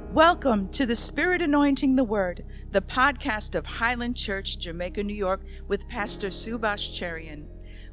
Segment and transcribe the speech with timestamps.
[0.00, 5.42] Welcome to the Spirit Anointing the Word, the podcast of Highland Church, Jamaica, New York,
[5.66, 7.44] with Pastor Subash Cherian.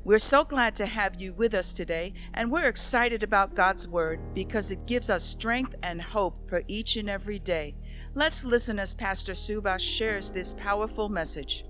[0.06, 4.22] We're so glad to have you with us today, and we're excited about God's Word
[4.34, 7.76] because it gives us strength and hope for each and every day.
[8.14, 11.66] Let's listen as Pastor Subash shares this powerful message.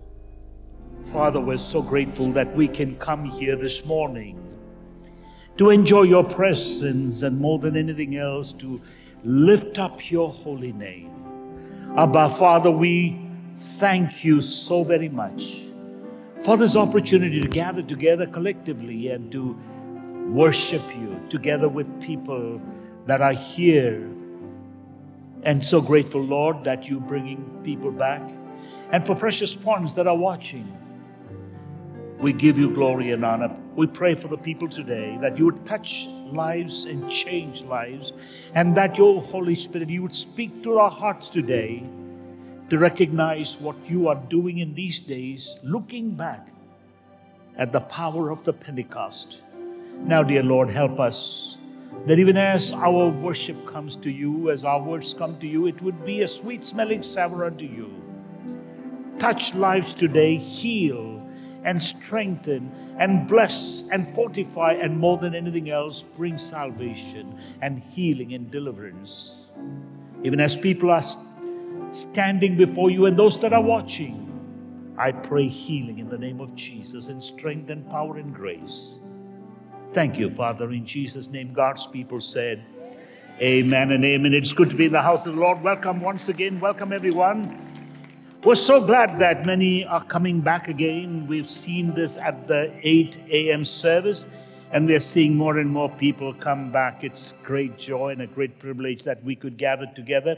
[1.11, 4.39] Father, we're so grateful that we can come here this morning
[5.57, 8.81] to enjoy your presence and more than anything else to
[9.25, 11.11] lift up your holy name.
[11.97, 13.19] Abba, Father, we
[13.57, 15.63] thank you so very much
[16.43, 19.57] for this opportunity to gather together collectively and to
[20.29, 22.61] worship you together with people
[23.07, 24.07] that are here.
[25.41, 28.21] And so grateful, Lord, that you're bringing people back.
[28.91, 30.77] And for precious ones that are watching,
[32.19, 33.55] we give you glory and honor.
[33.75, 38.13] We pray for the people today that you would touch lives and change lives,
[38.53, 41.83] and that your Holy Spirit, you would speak to our hearts today
[42.69, 46.47] to recognize what you are doing in these days, looking back
[47.57, 49.43] at the power of the Pentecost.
[49.99, 51.57] Now, dear Lord, help us
[52.05, 55.81] that even as our worship comes to you, as our words come to you, it
[55.81, 57.89] would be a sweet smelling savor unto you.
[59.19, 61.21] Touch lives today, heal
[61.63, 68.33] and strengthen and bless and fortify, and more than anything else, bring salvation and healing
[68.33, 69.45] and deliverance.
[70.23, 71.03] Even as people are
[71.91, 74.21] standing before you and those that are watching.
[74.97, 78.99] I pray healing in the name of Jesus and strength and power and grace.
[79.93, 81.53] Thank you, Father, in Jesus' name.
[81.53, 82.63] God's people said,
[83.41, 84.33] Amen and amen.
[84.33, 85.61] It's good to be in the house of the Lord.
[85.61, 86.59] Welcome once again.
[86.59, 87.74] Welcome, everyone.
[88.45, 91.25] We're so glad that many are coming back again.
[91.25, 93.65] We've seen this at the 8 a.m.
[93.65, 94.27] service,
[94.71, 97.03] and we're seeing more and more people come back.
[97.03, 100.37] It's great joy and a great privilege that we could gather together.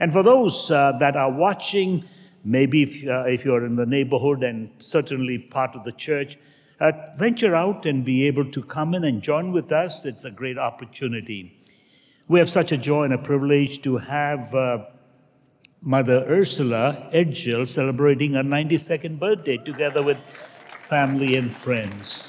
[0.00, 2.04] And for those uh, that are watching,
[2.44, 6.38] maybe if, uh, if you're in the neighborhood and certainly part of the church,
[6.80, 10.04] uh, venture out and be able to come in and join with us.
[10.04, 11.56] It's a great opportunity.
[12.26, 14.78] We have such a joy and a privilege to have uh,
[15.86, 20.18] Mother Ursula Edgell celebrating her 92nd birthday together with
[20.68, 22.24] family and friends.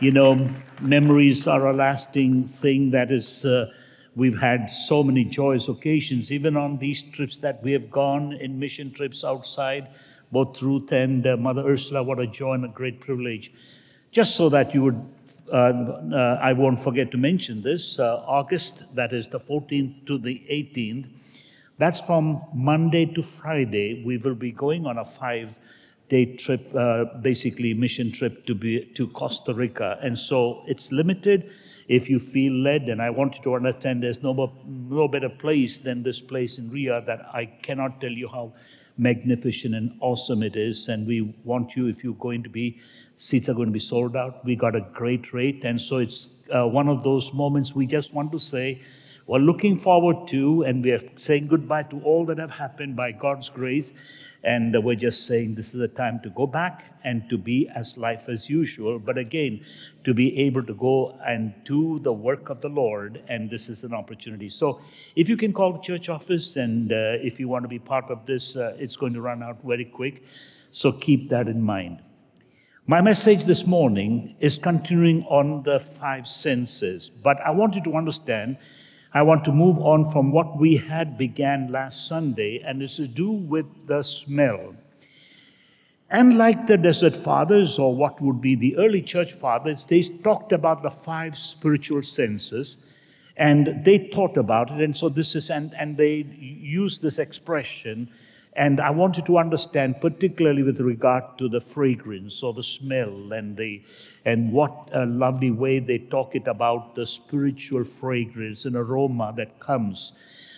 [0.00, 0.48] You know,
[0.82, 3.72] memories are a lasting thing that is uh,
[4.16, 8.56] We've had so many joyous occasions, even on these trips that we have gone in
[8.60, 9.88] mission trips outside,
[10.30, 12.00] both Ruth and uh, Mother Ursula.
[12.00, 13.52] What a joy and a great privilege.
[14.12, 15.04] Just so that you would,
[15.52, 20.16] uh, uh, I won't forget to mention this uh, August, that is the 14th to
[20.16, 21.06] the 18th,
[21.78, 24.02] that's from Monday to Friday.
[24.04, 25.58] We will be going on a five
[26.08, 29.98] day trip, uh, basically mission trip to be to Costa Rica.
[30.02, 31.50] And so it's limited
[31.88, 35.28] if you feel led, and I want you to understand there's no, more, no better
[35.28, 38.52] place than this place in Riyadh that I cannot tell you how
[38.96, 40.88] magnificent and awesome it is.
[40.88, 42.80] And we want you, if you're going to be,
[43.16, 44.44] seats are going to be sold out.
[44.44, 45.64] We got a great rate.
[45.64, 48.80] And so it's uh, one of those moments we just want to say,
[49.26, 53.12] we're looking forward to, and we are saying goodbye to all that have happened by
[53.12, 53.92] God's grace.
[54.42, 57.96] And we're just saying this is a time to go back and to be as
[57.96, 58.98] life as usual.
[58.98, 59.64] But again,
[60.04, 63.22] to be able to go and do the work of the Lord.
[63.28, 64.50] And this is an opportunity.
[64.50, 64.82] So
[65.16, 68.10] if you can call the church office and uh, if you want to be part
[68.10, 70.22] of this, uh, it's going to run out very quick.
[70.70, 72.02] So keep that in mind.
[72.86, 77.96] My message this morning is continuing on the five senses, but I want you to
[77.96, 78.58] understand
[79.14, 83.06] I want to move on from what we had began last Sunday, and it's to
[83.06, 84.74] do with the smell.
[86.10, 90.52] And like the desert fathers, or what would be the early church fathers, they talked
[90.52, 92.76] about the five spiritual senses
[93.36, 94.80] and they thought about it.
[94.80, 98.08] And so this is, and, and they use this expression
[98.56, 103.56] and I wanted to understand, particularly with regard to the fragrance or the smell and
[103.56, 103.82] the
[104.24, 109.58] and what a lovely way they talk it about the spiritual fragrance and aroma that
[109.58, 110.12] comes.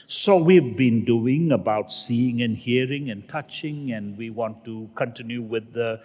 [0.08, 5.42] So we've been doing about seeing and hearing and touching, and we want to continue
[5.42, 6.00] with the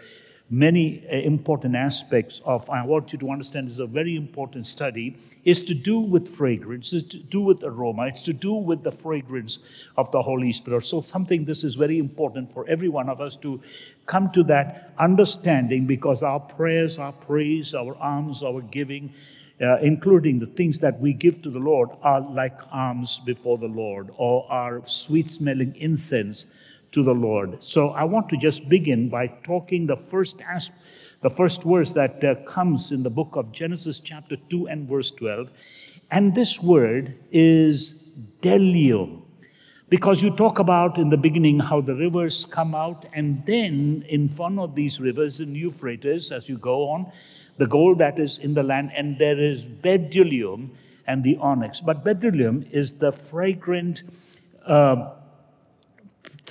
[0.51, 5.15] many uh, important aspects of i want you to understand is a very important study
[5.45, 8.91] is to do with fragrance is to do with aroma it's to do with the
[8.91, 9.59] fragrance
[9.97, 10.83] of the holy spirit.
[10.85, 13.61] So something this is very important for every one of us to
[14.05, 19.13] come to that understanding because our prayers our praise our alms our giving
[19.61, 23.67] uh, including the things that we give to the lord are like alms before the
[23.67, 26.45] lord or are sweet smelling incense
[26.91, 27.63] to the Lord.
[27.63, 30.79] So I want to just begin by talking the first aspect,
[31.21, 35.11] the first verse that uh, comes in the book of Genesis chapter 2 and verse
[35.11, 35.49] 12.
[36.09, 37.93] And this word is
[38.41, 39.21] bdellium.
[39.89, 44.29] Because you talk about in the beginning how the rivers come out, and then in
[44.29, 47.11] front of these rivers in Euphrates, as you go on,
[47.57, 50.69] the gold that is in the land, and there is bdellium
[51.07, 51.81] and the onyx.
[51.81, 54.03] But bdellium is the fragrant.
[54.65, 55.11] Uh,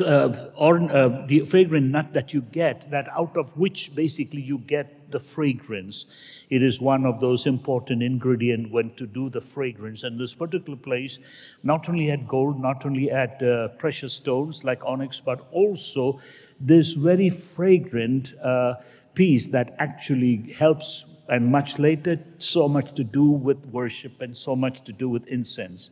[0.00, 4.58] uh, or uh, the fragrant nut that you get, that out of which basically you
[4.58, 6.06] get the fragrance.
[6.50, 10.02] It is one of those important ingredients when to do the fragrance.
[10.04, 11.18] And this particular place
[11.62, 16.20] not only had gold, not only had uh, precious stones like onyx, but also
[16.60, 18.74] this very fragrant uh,
[19.14, 24.54] piece that actually helps, and much later, so much to do with worship and so
[24.54, 25.90] much to do with incense.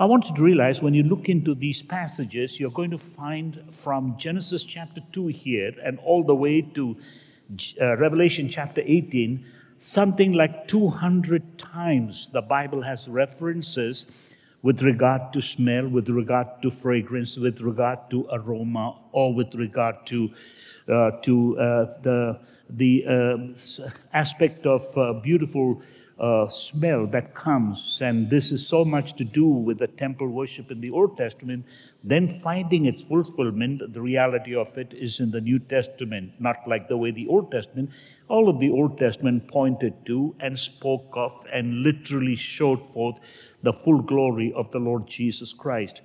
[0.00, 3.62] I want you to realize when you look into these passages, you're going to find
[3.70, 6.96] from Genesis chapter 2 here and all the way to
[7.78, 9.44] uh, Revelation chapter 18,
[9.76, 14.06] something like 200 times the Bible has references
[14.62, 19.96] with regard to smell, with regard to fragrance, with regard to aroma, or with regard
[20.06, 20.30] to,
[20.88, 23.36] uh, to uh, the, the uh,
[24.14, 25.82] aspect of uh, beautiful
[26.20, 30.70] uh, smell that comes, and this is so much to do with the temple worship
[30.70, 31.64] in the Old Testament,
[32.04, 36.88] then finding its fulfillment, the reality of it is in the New Testament, not like
[36.88, 37.88] the way the Old Testament,
[38.28, 43.16] all of the Old Testament pointed to and spoke of and literally showed forth
[43.62, 46.02] the full glory of the Lord Jesus Christ.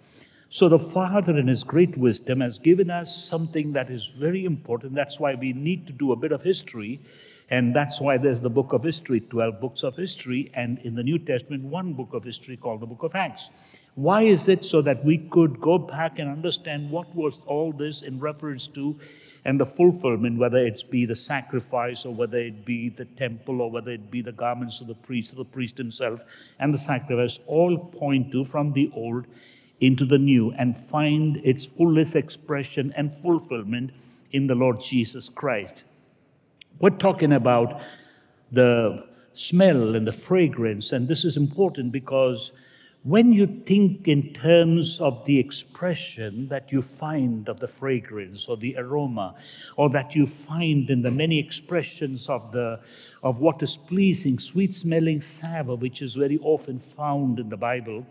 [0.50, 4.96] So the Father, in His great wisdom, has given us something that is very important.
[4.96, 7.02] That's why we need to do a bit of history
[7.50, 11.04] and that's why there's the book of history, 12 books of history, and in the
[11.04, 13.50] New Testament, one book of history called the book of Acts.
[13.94, 18.02] Why is it so that we could go back and understand what was all this
[18.02, 19.00] in reference to
[19.46, 23.70] and the fulfillment, whether it be the sacrifice or whether it be the temple or
[23.70, 26.20] whether it be the garments of the priest or the priest himself
[26.60, 29.28] and the sacrifice, all point to from the old
[29.82, 33.92] into the new and find its fullest expression and fulfillment
[34.32, 35.84] in the Lord Jesus Christ.
[36.80, 37.82] We're talking about
[38.52, 42.52] the smell and the fragrance, and this is important because
[43.04, 48.58] when you think in terms of the expression that you find of the fragrance or
[48.58, 49.36] the aroma,
[49.78, 52.80] or that you find in the many expressions of the
[53.24, 58.06] of what is pleasing, sweet smelling savor, which is very often found in the Bible,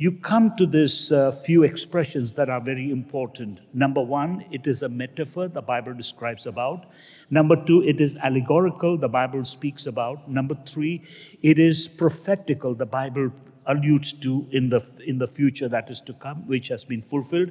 [0.00, 3.58] you come to this uh, few expressions that are very important.
[3.74, 6.86] Number one, it is a metaphor the Bible describes about.
[7.30, 10.30] Number two, it is allegorical the Bible speaks about.
[10.30, 11.02] Number three,
[11.42, 13.32] it is prophetical the Bible
[13.66, 17.50] alludes to in the in the future that is to come, which has been fulfilled.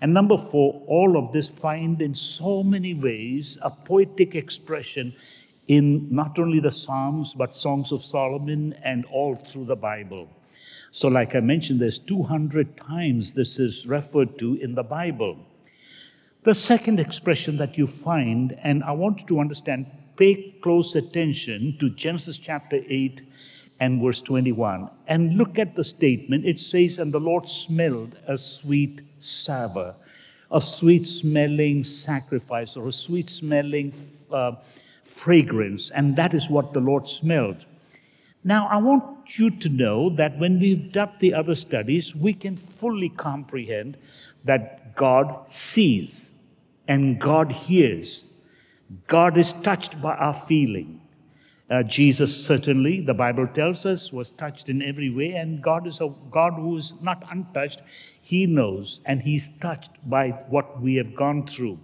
[0.00, 5.12] And number four, all of this find in so many ways a poetic expression
[5.66, 10.28] in not only the Psalms but Songs of Solomon and all through the Bible.
[10.92, 15.38] So, like I mentioned, there's 200 times this is referred to in the Bible.
[16.42, 21.76] The second expression that you find, and I want you to understand, pay close attention
[21.78, 23.20] to Genesis chapter 8
[23.78, 24.90] and verse 21.
[25.06, 26.44] And look at the statement.
[26.44, 29.94] It says, And the Lord smelled a sweet savor,
[30.50, 33.92] a sweet smelling sacrifice, or a sweet smelling
[34.32, 34.52] uh,
[35.04, 35.90] fragrance.
[35.90, 37.64] And that is what the Lord smelled.
[38.42, 42.56] Now, I want you to know that when we've done the other studies, we can
[42.56, 43.98] fully comprehend
[44.44, 46.32] that God sees
[46.88, 48.24] and God hears.
[49.06, 51.00] God is touched by our feeling.
[51.70, 56.00] Uh, Jesus certainly, the Bible tells us, was touched in every way, and God is
[56.00, 57.80] a God who is not untouched.
[58.22, 61.78] He knows, and He's touched by what we have gone through.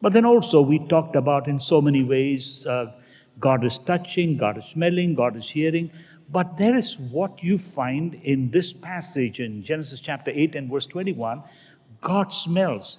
[0.00, 2.94] But then also, we talked about in so many ways uh,
[3.40, 5.90] God is touching, God is smelling, God is hearing.
[6.30, 10.86] But there is what you find in this passage in Genesis chapter 8 and verse
[10.86, 11.42] 21
[12.02, 12.98] God smells.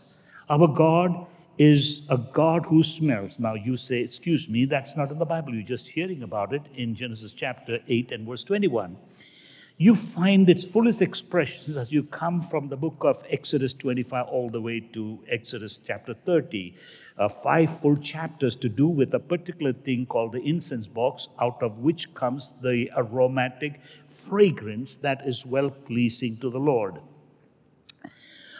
[0.49, 1.25] Our God
[1.57, 3.39] is a God who smells.
[3.39, 5.53] Now you say, excuse me, that's not in the Bible.
[5.53, 8.97] You're just hearing about it in Genesis chapter 8 and verse 21.
[9.81, 14.47] You find its fullest expressions as you come from the book of Exodus 25 all
[14.47, 16.75] the way to Exodus chapter 30
[17.17, 21.63] uh, five full chapters to do with a particular thing called the incense box, out
[21.63, 26.99] of which comes the aromatic fragrance that is well pleasing to the Lord.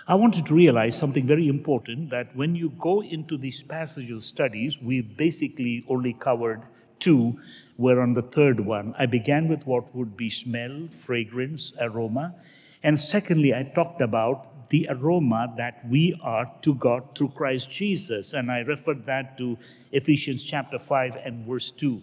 [0.08, 4.26] I want you to realize something very important that when you go into these passages
[4.26, 6.64] studies, we've basically only covered
[7.02, 7.40] two.
[7.82, 8.94] We're on the third one.
[9.00, 12.36] I began with what would be smell, fragrance, aroma.
[12.84, 18.34] And secondly, I talked about the aroma that we are to God through Christ Jesus.
[18.34, 19.58] And I referred that to
[19.92, 22.00] Ephesians chapter 5 and verse 2.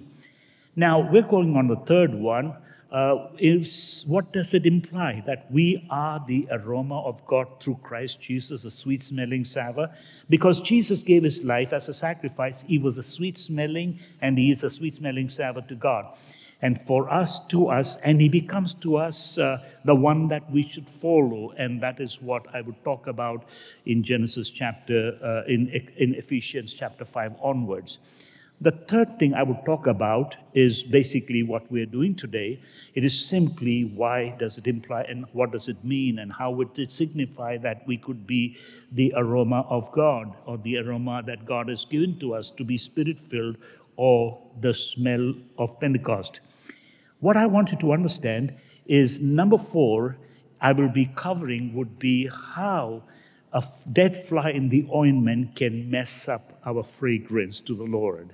[0.74, 2.56] Now, we're going on the third one
[2.90, 5.22] uh, is what does it imply?
[5.26, 9.94] That we are the aroma of God through Christ Jesus, a sweet smelling savor?
[10.30, 14.50] Because Jesus gave his life as a sacrifice, he was a sweet smelling and he
[14.50, 16.16] is a sweet smelling savor to God.
[16.60, 20.68] And for us, to us, and he becomes to us uh, the one that we
[20.68, 21.52] should follow.
[21.56, 23.44] And that is what I would talk about
[23.86, 27.98] in Genesis chapter, uh, in, in Ephesians chapter 5 onwards.
[28.60, 32.60] The third thing I would talk about is basically what we're doing today.
[32.94, 36.76] It is simply why does it imply and what does it mean and how would
[36.76, 38.56] it signify that we could be
[38.90, 42.76] the aroma of God or the aroma that God has given to us to be
[42.76, 43.58] spirit filled
[43.94, 46.40] or the smell of Pentecost.
[47.20, 48.52] What I want you to understand
[48.86, 50.16] is number four,
[50.60, 53.04] I will be covering would be how
[53.52, 53.62] a
[53.92, 58.32] dead fly in the ointment can mess up our fragrance to the Lord.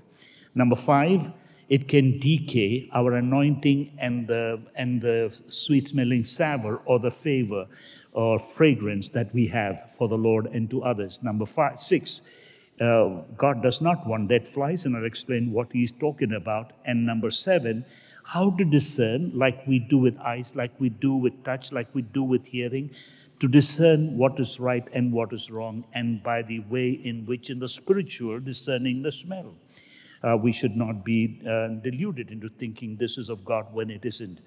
[0.54, 1.32] Number five,
[1.68, 7.66] it can decay our anointing and the, and the sweet smelling savor or the favor
[8.12, 11.18] or fragrance that we have for the Lord and to others.
[11.22, 12.20] Number five, six,
[12.80, 16.72] uh, God does not want dead flies, and I'll explain what he's talking about.
[16.84, 17.84] And number seven,
[18.22, 22.02] how to discern, like we do with eyes, like we do with touch, like we
[22.02, 22.90] do with hearing,
[23.40, 27.50] to discern what is right and what is wrong, and by the way in which,
[27.50, 29.54] in the spiritual, discerning the smell
[30.24, 34.04] uh, we should not be uh, deluded into thinking this is of God when it
[34.04, 34.40] isn't.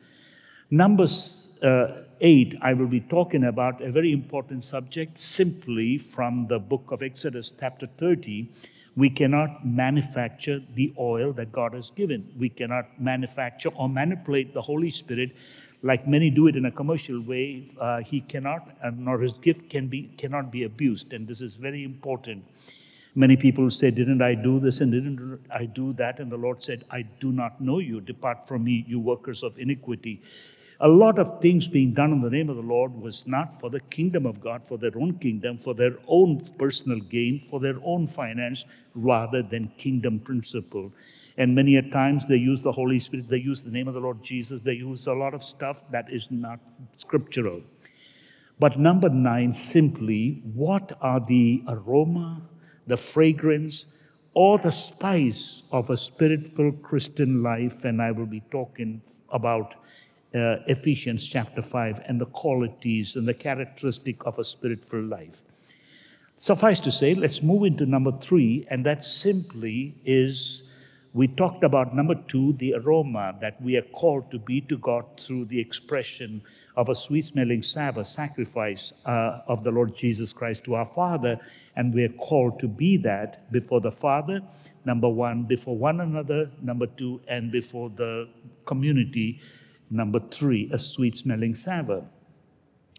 [0.71, 6.59] Numbers uh, 8, I will be talking about a very important subject simply from the
[6.59, 8.49] book of Exodus, chapter 30.
[8.95, 12.33] We cannot manufacture the oil that God has given.
[12.37, 15.35] We cannot manufacture or manipulate the Holy Spirit
[15.83, 17.71] like many do it in a commercial way.
[17.79, 21.13] Uh, he cannot, nor his gift can be, cannot be abused.
[21.13, 22.43] And this is very important.
[23.17, 26.19] Many people say, Didn't I do this and didn't I do that?
[26.19, 27.99] And the Lord said, I do not know you.
[27.99, 30.21] Depart from me, you workers of iniquity.
[30.81, 33.71] A lot of things being done in the name of the Lord was not for
[33.71, 37.77] the kingdom of God, for their own kingdom, for their own personal gain, for their
[37.83, 40.93] own finance, rather than kingdom principle.
[41.37, 43.99] And many a times they use the Holy Spirit, they use the name of the
[43.99, 46.59] Lord Jesus, they use a lot of stuff that is not
[46.97, 47.63] scriptural.
[48.59, 52.43] But number nine, simply, what are the aroma,
[52.87, 53.85] the fragrance,
[54.33, 57.85] or the spice of a spirit filled Christian life.
[57.85, 59.75] And I will be talking about
[60.35, 65.43] uh, Ephesians chapter 5 and the qualities and the characteristic of a spirit filled life.
[66.37, 70.61] Suffice to say, let's move into number three, and that simply is
[71.13, 75.03] we talked about number two, the aroma that we are called to be to God
[75.17, 76.43] through the expression
[76.75, 81.39] of a sweet smelling savor, sacrifice uh, of the Lord Jesus Christ to our Father.
[81.77, 84.41] And we're called to be that before the Father,
[84.83, 88.27] number one, before one another, number two, and before the
[88.65, 89.39] community,
[89.91, 92.03] number three, a sweet smelling savor.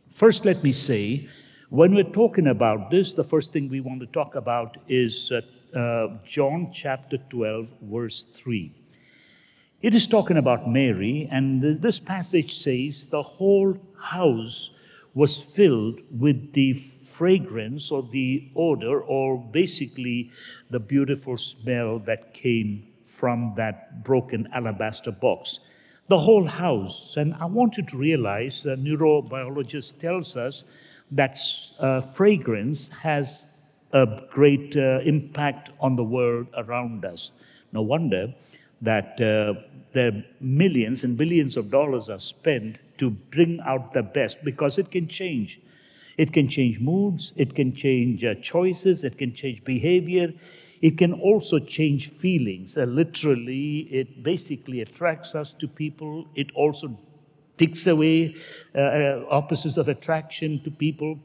[0.09, 1.29] First, let me say,
[1.71, 5.41] when we're talking about this, the first thing we want to talk about is uh,
[5.77, 8.73] uh, John chapter 12, verse 3.
[9.83, 14.71] It is talking about Mary, and this passage says the whole house
[15.15, 16.75] was filled with the
[17.19, 20.31] fragrance or the odor, or basically
[20.71, 25.61] the beautiful smell that came from that broken alabaster box.
[26.09, 27.17] The whole house.
[27.17, 30.65] And I want you to realize, a neurobiologist tells us
[31.11, 31.39] that
[31.81, 33.43] uh, fragrance has
[33.93, 37.33] a great uh, impact on the world around us.
[37.73, 38.33] No wonder
[38.83, 39.55] that uh,
[39.93, 44.91] the millions and billions of dollars are spent to bring out the best because it
[44.91, 45.61] can change.
[46.19, 50.35] It can change moods, it can change uh, choices, it can change behavior,
[50.83, 52.77] it can also change feelings.
[52.77, 56.99] Uh, literally, it basically attracts us to people, it also
[57.57, 58.37] takes away
[58.75, 61.19] uh, uh, opposites of attraction to people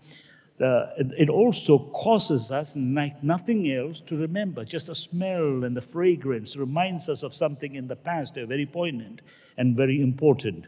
[0.62, 0.85] uh,
[1.17, 4.63] it also causes us, like nothing else, to remember.
[4.63, 9.21] Just the smell and the fragrance reminds us of something in the past, very poignant
[9.57, 10.67] and very important.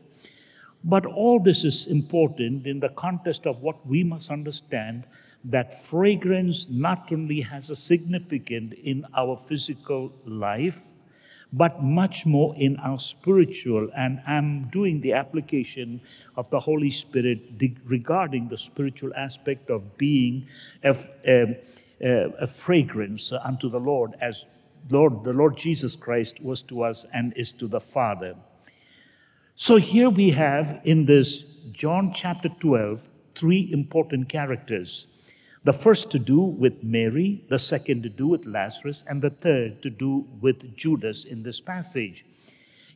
[0.88, 5.06] But all this is important in the context of what we must understand
[5.46, 10.84] that fragrance not only has a significance in our physical life,
[11.52, 13.90] but much more in our spiritual.
[13.98, 16.02] And I'm doing the application
[16.36, 17.40] of the Holy Spirit
[17.86, 20.48] regarding the spiritual aspect of being
[20.84, 20.96] a,
[21.28, 21.56] a,
[22.40, 24.46] a fragrance unto the Lord, as
[24.92, 28.36] Lord, the Lord Jesus Christ was to us and is to the Father.
[29.58, 33.02] So here we have in this John chapter 12
[33.36, 35.08] three important characters
[35.64, 39.82] the first to do with Mary, the second to do with Lazarus, and the third
[39.82, 42.26] to do with Judas in this passage.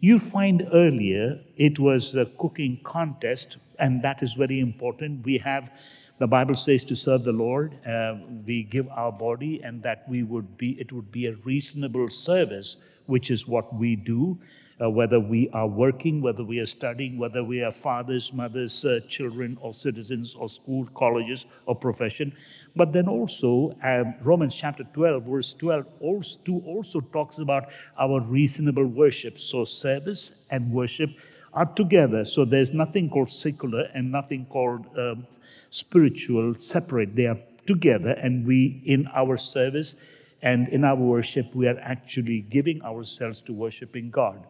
[0.01, 5.25] You find earlier it was a cooking contest, and that is very important.
[5.25, 5.71] We have,
[6.19, 10.23] the Bible says, to serve the Lord, uh, we give our body, and that we
[10.23, 12.75] would be, it would be a reasonable service,
[13.05, 14.37] which is what we do
[14.81, 18.99] uh, whether we are working, whether we are studying, whether we are fathers, mothers, uh,
[19.07, 22.33] children, or citizens, or school, colleges, or profession.
[22.75, 27.69] But then also, um, Romans chapter 12, verse 12, also, also talks about
[27.99, 29.39] our reasonable worship.
[29.39, 31.09] So, service and worship
[31.53, 32.23] are together.
[32.25, 35.27] So, there's nothing called secular and nothing called um,
[35.71, 37.15] spiritual separate.
[37.15, 39.95] They are together, and we, in our service,
[40.41, 44.45] and in our worship, we are actually giving ourselves to worshiping God.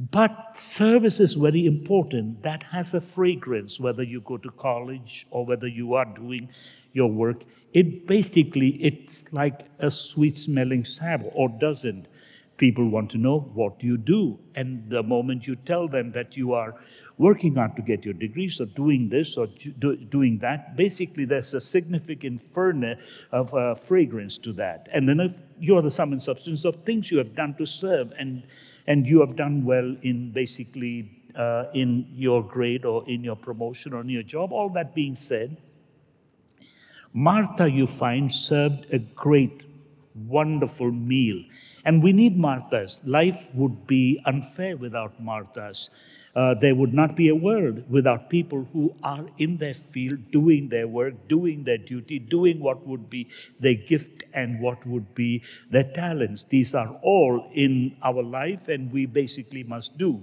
[0.00, 2.42] But service is very important.
[2.42, 6.48] That has a fragrance, whether you go to college or whether you are doing
[6.94, 7.42] your work.
[7.74, 12.06] It basically, it's like a sweet smelling savour, or doesn't.
[12.56, 14.38] People want to know what you do.
[14.54, 16.74] And the moment you tell them that you are
[17.18, 19.48] working hard to get your degrees or doing this or
[19.80, 22.98] do, doing that, basically there's a significant furnace
[23.32, 24.88] of uh, fragrance to that.
[24.92, 27.66] And then if you are the sum and substance of things you have done to
[27.66, 28.44] serve and
[28.86, 33.92] and you have done well in basically uh, in your grade or in your promotion
[33.92, 34.52] or in your job.
[34.52, 35.56] All that being said,
[37.12, 39.62] Martha, you find, served a great,
[40.26, 41.42] wonderful meal.
[41.84, 43.00] And we need Marthas.
[43.04, 45.88] Life would be unfair without Marthas.
[46.34, 50.68] Uh, there would not be a world without people who are in their field, doing
[50.68, 55.42] their work, doing their duty, doing what would be their gift and what would be
[55.70, 56.44] their talents.
[56.48, 60.22] These are all in our life, and we basically must do.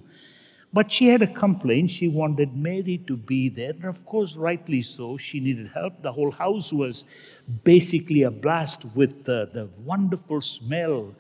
[0.74, 1.92] But she had a complaint.
[1.92, 3.72] She wanted Mary to be there.
[3.72, 5.18] And of course, rightly so.
[5.18, 6.02] She needed help.
[6.02, 7.06] The whole house was
[7.64, 11.16] basically a blast with the, the wonderful smell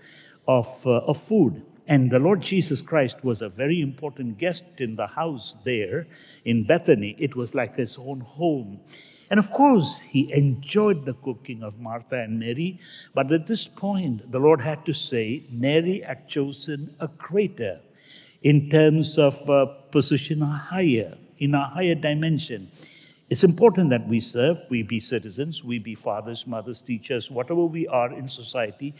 [0.47, 1.63] of, uh, of food.
[1.87, 6.07] And the Lord Jesus Christ was a very important guest in the house there
[6.43, 7.15] in Bethany.
[7.17, 8.81] It was like his own home.
[9.29, 12.79] And of course, he enjoyed the cooking of Martha and Mary.
[13.13, 17.79] But at this point, the Lord had to say, Mary had chosen a greater
[18.43, 22.71] in terms of uh, position higher, in a higher dimension.
[23.29, 27.85] It's important that we serve, we be citizens, we be fathers, mothers, teachers, whatever we
[27.87, 28.95] are in society.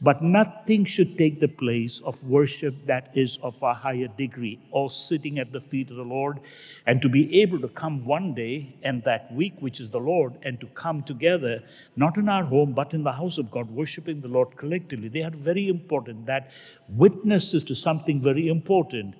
[0.00, 4.90] But nothing should take the place of worship that is of a higher degree, or
[4.90, 6.40] sitting at the feet of the Lord,
[6.86, 10.34] and to be able to come one day and that week, which is the Lord,
[10.42, 11.62] and to come together,
[11.96, 15.08] not in our home, but in the house of God, worshiping the Lord collectively.
[15.08, 16.26] They are very important.
[16.26, 16.50] That
[16.88, 19.14] witnesses to something very important.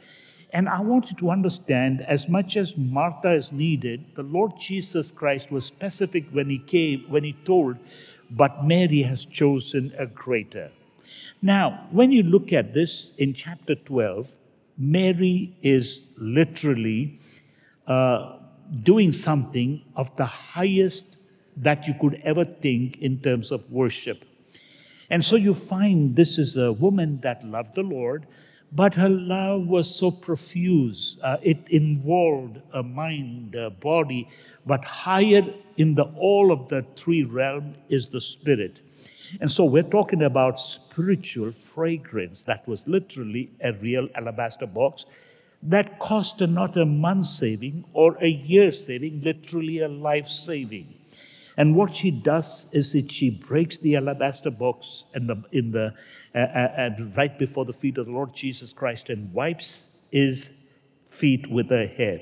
[0.53, 5.11] And I want you to understand as much as Martha is needed, the Lord Jesus
[5.11, 7.77] Christ was specific when he came, when he told
[8.37, 10.71] but Mary has chosen a greater.
[11.43, 14.33] Now, when you look at this in chapter 12,
[14.79, 17.19] Mary is literally
[17.87, 18.39] uh,
[18.83, 21.05] doing something of the highest
[21.57, 24.25] that you could ever think in terms of worship.
[25.11, 28.27] And so you find this is a woman that loved the Lord,
[28.75, 31.17] but her love was so profuse.
[31.23, 34.29] Uh, it involved a mind, a body,
[34.67, 35.45] but higher
[35.77, 38.81] in the all of the three realm is the spirit.
[39.41, 42.43] And so we're talking about spiritual fragrance.
[42.43, 45.07] That was literally a real alabaster box
[45.65, 50.95] that cost her not a month saving or a year saving, literally a life saving.
[51.57, 55.95] And what she does is that she breaks the alabaster box in the, in the
[56.35, 60.51] uh, right before the feet of the Lord Jesus Christ and wipes his
[61.09, 62.21] feet with her hair.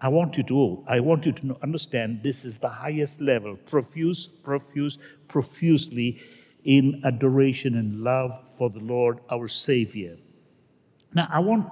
[0.00, 4.28] I want you to, I want you to understand this is the highest level, profuse,
[4.44, 6.20] profuse, profusely
[6.64, 10.16] in adoration and love for the Lord our Savior.
[11.14, 11.68] Now, I want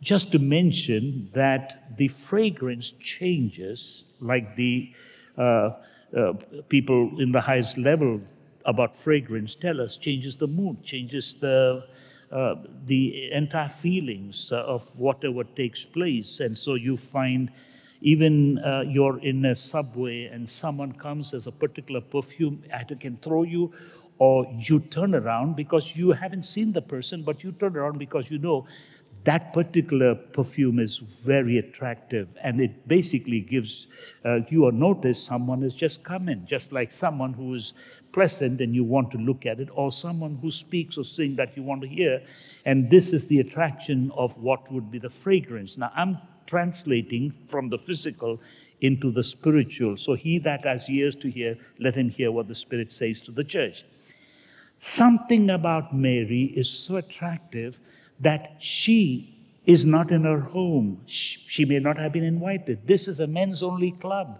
[0.00, 4.92] just to mention that the fragrance changes, like the
[5.38, 5.70] uh,
[6.16, 6.34] uh,
[6.68, 8.20] people in the highest level
[8.64, 11.84] about fragrance tell us changes the mood, changes the
[12.32, 16.40] uh, the entire feelings of whatever takes place.
[16.40, 17.50] And so you find
[18.00, 23.18] even uh, you're in a subway and someone comes as a particular perfume, either can
[23.18, 23.72] throw you
[24.18, 28.30] or you turn around because you haven't seen the person, but you turn around because
[28.30, 28.66] you know
[29.24, 33.86] that particular perfume is very attractive and it basically gives
[34.26, 37.72] uh, you a notice someone has just come in, just like someone who is
[38.14, 41.56] pleasant and you want to look at it, or someone who speaks or sings that
[41.56, 42.22] you want to hear.
[42.64, 45.76] And this is the attraction of what would be the fragrance.
[45.76, 48.40] Now, I'm translating from the physical
[48.80, 49.96] into the spiritual.
[49.96, 53.32] So, he that has ears to hear, let him hear what the Spirit says to
[53.32, 53.84] the church.
[54.78, 57.80] Something about Mary is so attractive
[58.20, 59.34] that she
[59.66, 61.00] is not in her home.
[61.06, 62.86] She may not have been invited.
[62.86, 64.38] This is a men's only club.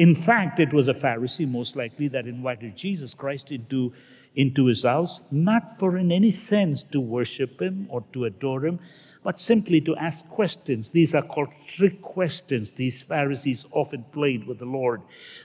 [0.00, 3.92] In fact, it was a Pharisee, most likely, that invited Jesus Christ into,
[4.34, 8.80] into his house, not for in any sense to worship him or to adore him,
[9.22, 10.90] but simply to ask questions.
[10.90, 12.72] These are called trick questions.
[12.72, 15.02] These Pharisees often played with the Lord.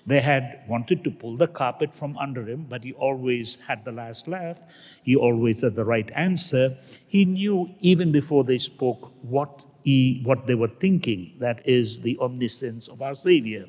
[0.07, 3.91] They had wanted to pull the carpet from under him, but he always had the
[3.91, 4.61] last laugh.
[5.03, 6.77] He always had the right answer.
[7.07, 11.33] He knew even before they spoke what, he, what they were thinking.
[11.39, 13.65] That is the omniscience of our Savior.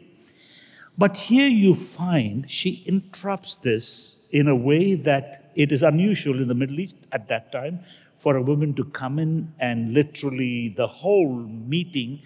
[0.99, 6.49] But here you find she interrupts this in a way that it is unusual in
[6.49, 7.81] the Middle East at that time
[8.19, 12.23] for a woman to come in and literally the whole meeting.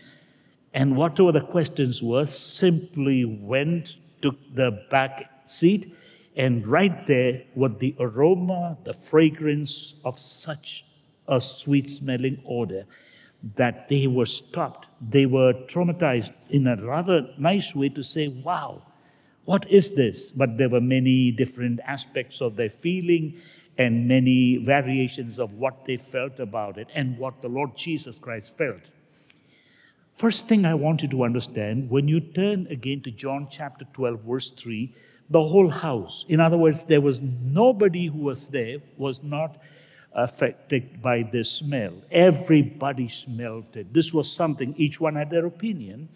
[0.72, 5.92] And whatever the questions were simply went to the back seat
[6.36, 10.84] and right there was the aroma the fragrance of such
[11.28, 12.86] a sweet smelling odor
[13.56, 18.82] that they were stopped they were traumatized in a rather nice way to say wow
[19.44, 23.40] what is this but there were many different aspects of their feeling
[23.80, 28.52] and many variations of what they felt about it and what the Lord Jesus Christ
[28.58, 28.90] felt.
[30.14, 34.20] First thing I want you to understand when you turn again to John chapter 12,
[34.20, 34.94] verse 3,
[35.30, 39.56] the whole house, in other words, there was nobody who was there, was not
[40.12, 41.92] affected by this smell.
[42.10, 43.92] Everybody smelled it.
[43.92, 46.08] This was something, each one had their opinion,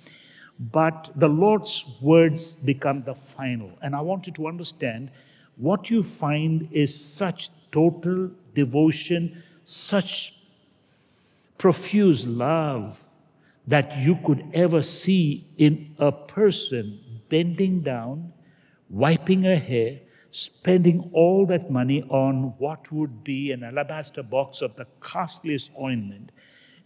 [0.72, 3.70] but the Lord's words become the final.
[3.82, 5.10] And I want you to understand
[5.56, 10.34] what you find is such total devotion, such
[11.58, 13.02] profuse love
[13.66, 18.32] that you could ever see in a person bending down,
[18.90, 19.98] wiping her hair,
[20.34, 26.32] spending all that money on what would be an alabaster box of the costliest ointment,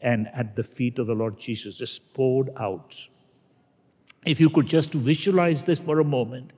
[0.03, 2.95] and at the feet of the Lord Jesus, just poured out.
[4.27, 6.51] If you could just visualize this for a moment,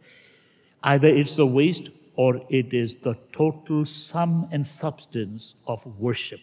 [0.82, 6.40] either it's the waste or it is the total sum and substance of worship.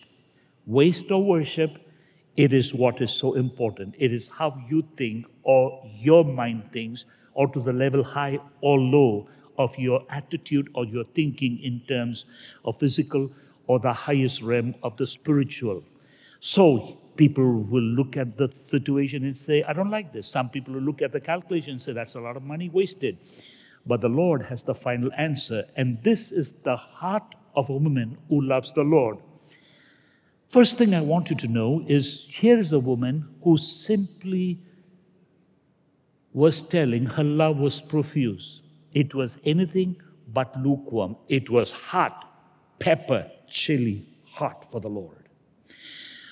[0.65, 1.77] Waste or worship,
[2.37, 3.95] it is what is so important.
[3.99, 8.79] It is how you think or your mind thinks, or to the level high or
[8.79, 12.25] low of your attitude or your thinking in terms
[12.65, 13.31] of physical
[13.67, 15.83] or the highest realm of the spiritual.
[16.39, 20.27] So people will look at the situation and say, I don't like this.
[20.27, 23.17] Some people will look at the calculation and say, that's a lot of money wasted.
[23.85, 25.65] But the Lord has the final answer.
[25.75, 29.17] And this is the heart of a woman who loves the Lord.
[30.49, 34.59] First thing I want you to know is here is a woman who simply
[36.33, 38.61] was telling her love was profuse.
[38.93, 39.95] It was anything
[40.33, 41.15] but lukewarm.
[41.27, 42.29] It was hot,
[42.79, 45.29] pepper, chili, hot for the Lord.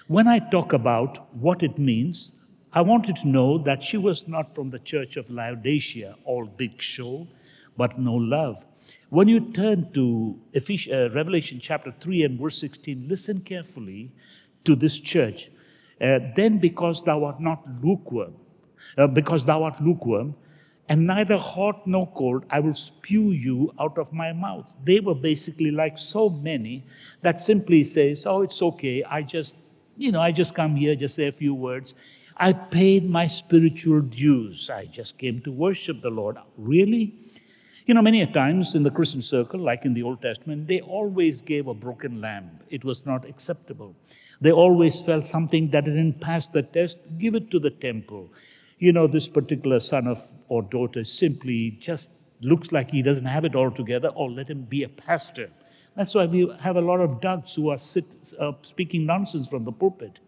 [0.08, 2.32] When I talk about what it means,
[2.74, 6.82] I wanted to know that she was not from the church of Laodicea, all big
[6.82, 7.28] show
[7.78, 8.66] but no love.
[9.10, 14.12] When you turn to uh, Revelation chapter 3 and verse 16, listen carefully
[14.64, 15.50] to this church.
[16.02, 18.36] Uh, then, because thou art not lukewarm,
[18.98, 20.36] uh, because thou art lukewarm,
[20.88, 24.72] and neither hot nor cold, I will spew you out of my mouth.
[24.84, 26.84] They were basically like so many
[27.22, 29.04] that simply says, "Oh, it's okay.
[29.04, 29.56] I just,
[29.98, 31.96] you know, I just come here, just say a few words."
[32.38, 34.70] I paid my spiritual dues.
[34.70, 36.38] I just came to worship the Lord.
[36.58, 37.16] Really?
[37.86, 40.82] You know, many a times in the Christian circle, like in the Old Testament, they
[40.82, 42.50] always gave a broken lamb.
[42.70, 43.96] It was not acceptable.
[44.42, 48.30] They always felt something that didn't pass the test, give it to the temple.
[48.78, 52.10] You know, this particular son of or daughter simply just
[52.42, 55.50] looks like he doesn't have it all together, or let him be a pastor.
[55.96, 58.06] That's why we have a lot of duds who are sit,
[58.40, 60.20] uh, speaking nonsense from the pulpit.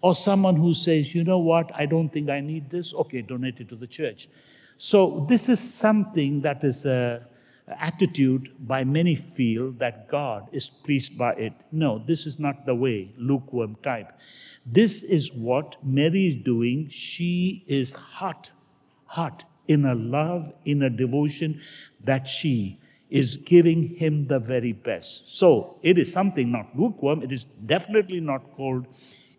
[0.00, 2.92] Or someone who says, you know what, I don't think I need this.
[2.94, 4.28] Okay, donate it to the church.
[4.78, 7.20] So, this is something that is an
[7.78, 11.52] attitude by many feel that God is pleased by it.
[11.70, 14.12] No, this is not the way, lukewarm type.
[14.66, 16.88] This is what Mary is doing.
[16.90, 18.50] She is hot,
[19.06, 21.60] hot in a love, in a devotion
[22.04, 22.78] that she
[23.10, 25.22] is giving him the very best.
[25.26, 28.86] So it is something not lukewarm, it is definitely not cold,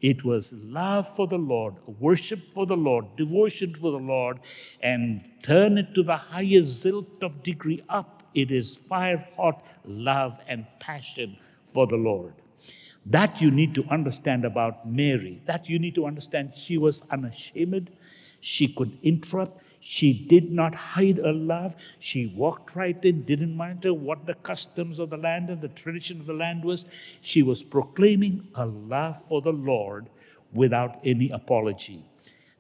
[0.02, 4.40] it was love for the Lord, worship for the Lord, devotion for the Lord,
[4.82, 8.23] and turn it to the highest zilt of degree up.
[8.34, 12.34] It is fire hot love and passion for the Lord.
[13.06, 15.42] That you need to understand about Mary.
[15.46, 17.92] That you need to understand she was unashamed.
[18.40, 19.62] She could interrupt.
[19.82, 21.76] She did not hide her love.
[22.00, 26.22] She walked right in, didn't matter what the customs of the land and the tradition
[26.22, 26.86] of the land was.
[27.22, 30.08] She was proclaiming a love for the Lord
[30.54, 32.06] without any apology.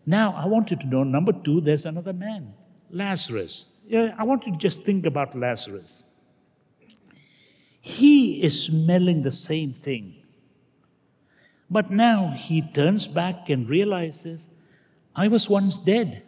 [0.06, 2.54] Now, I want you to know number two, there's another man,
[2.92, 3.68] Lazarus.
[3.92, 6.04] I want you to just think about Lazarus.
[7.82, 10.24] He is smelling the same thing.
[11.70, 14.48] But now he turns back and realizes,
[15.16, 16.24] I was once dead.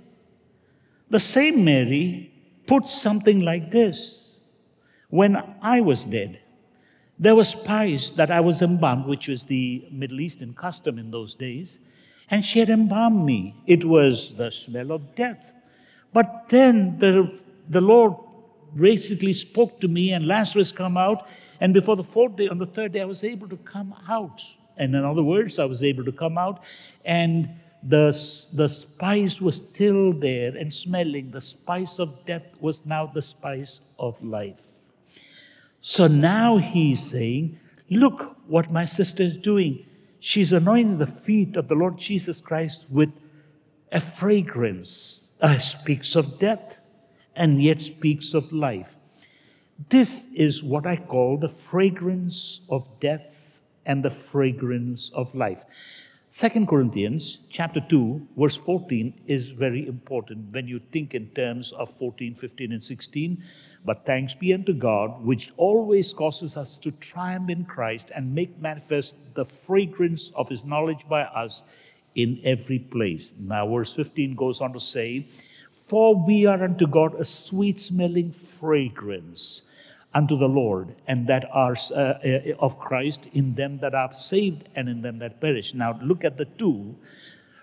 [1.09, 2.33] The same Mary
[2.65, 4.39] put something like this
[5.09, 6.39] When I was dead,
[7.17, 11.35] there was spice that I was embalmed, which was the Middle Eastern custom in those
[11.35, 11.79] days,
[12.29, 13.55] and she had embalmed me.
[13.65, 15.53] It was the smell of death.
[16.11, 18.13] But then the, the Lord
[18.75, 21.27] basically spoke to me, and Lazarus come out,
[21.59, 24.41] and before the fourth day, on the third day, I was able to come out.
[24.77, 26.61] And in other words, I was able to come out,
[27.05, 27.49] and
[27.81, 28.11] the,
[28.53, 31.31] the spice was still there and smelling.
[31.31, 34.61] The spice of death was now the spice of life.
[35.81, 39.85] So now he's saying, Look what my sister is doing.
[40.19, 43.11] She's anointing the feet of the Lord Jesus Christ with
[43.91, 45.21] a fragrance.
[45.39, 46.79] Uh, speaks of death
[47.35, 48.95] and yet speaks of life.
[49.89, 55.63] This is what I call the fragrance of death and the fragrance of life.
[56.29, 61.93] Second Corinthians chapter 2 verse 14 is very important when you think in terms of
[61.97, 63.43] 14, 15 and 16.
[63.85, 68.59] But thanks be unto God which always causes us to triumph in Christ and make
[68.59, 71.61] manifest the fragrance of his knowledge by us
[72.15, 73.33] in every place.
[73.39, 75.27] Now verse 15 goes on to say,
[75.85, 79.61] for we are unto God a sweet smelling fragrance
[80.13, 84.69] unto the Lord, and that are uh, uh, of Christ in them that are saved
[84.75, 85.73] and in them that perish.
[85.73, 86.95] Now look at the two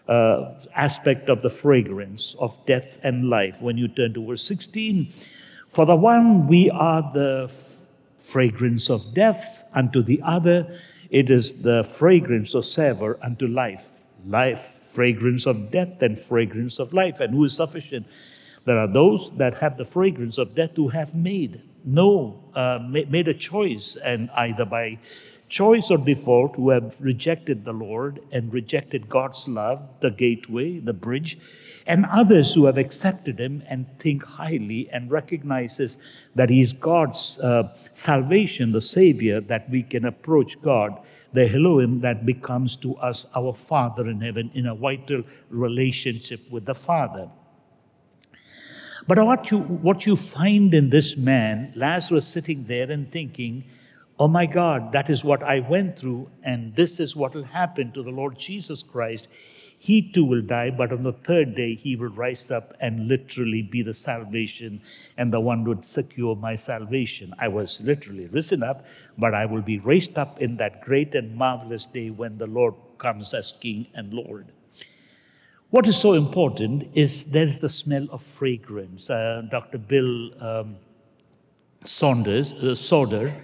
[0.06, 3.60] uh, aspect of the fragrance of death and life.
[3.62, 5.10] When you turn to verse 16,
[5.70, 7.78] for the one we are the f-
[8.18, 10.78] fragrance of death, unto the other
[11.10, 13.88] it is the fragrance of savor unto life.
[14.26, 17.20] Life, fragrance of death, and fragrance of life.
[17.20, 18.06] And who is sufficient?
[18.64, 23.26] There are those that have the fragrance of death who have made no, uh, made
[23.28, 24.98] a choice, and either by
[25.48, 30.92] choice or default, who have rejected the Lord and rejected God's love, the gateway, the
[30.92, 31.38] bridge,
[31.86, 35.98] and others who have accepted Him and think highly and recognizes
[36.34, 41.00] that He is God's uh, salvation, the Savior, that we can approach God,
[41.32, 46.64] the Elohim that becomes to us our Father in heaven in a vital relationship with
[46.64, 47.28] the Father.
[49.08, 53.64] But what you, what you find in this man, Lazarus sitting there and thinking,
[54.18, 57.90] oh my God, that is what I went through, and this is what will happen
[57.92, 59.26] to the Lord Jesus Christ.
[59.82, 63.62] He too will die, but on the third day he will rise up and literally
[63.62, 64.80] be the salvation,
[65.18, 67.34] and the one would secure my salvation.
[67.36, 68.86] I was literally risen up,
[69.18, 72.74] but I will be raised up in that great and marvelous day when the Lord
[72.98, 74.52] comes as King and Lord.
[75.70, 79.10] What is so important is there is the smell of fragrance.
[79.10, 79.78] Uh, Dr.
[79.78, 80.76] Bill um,
[81.84, 83.34] Saunders, uh, Sauder,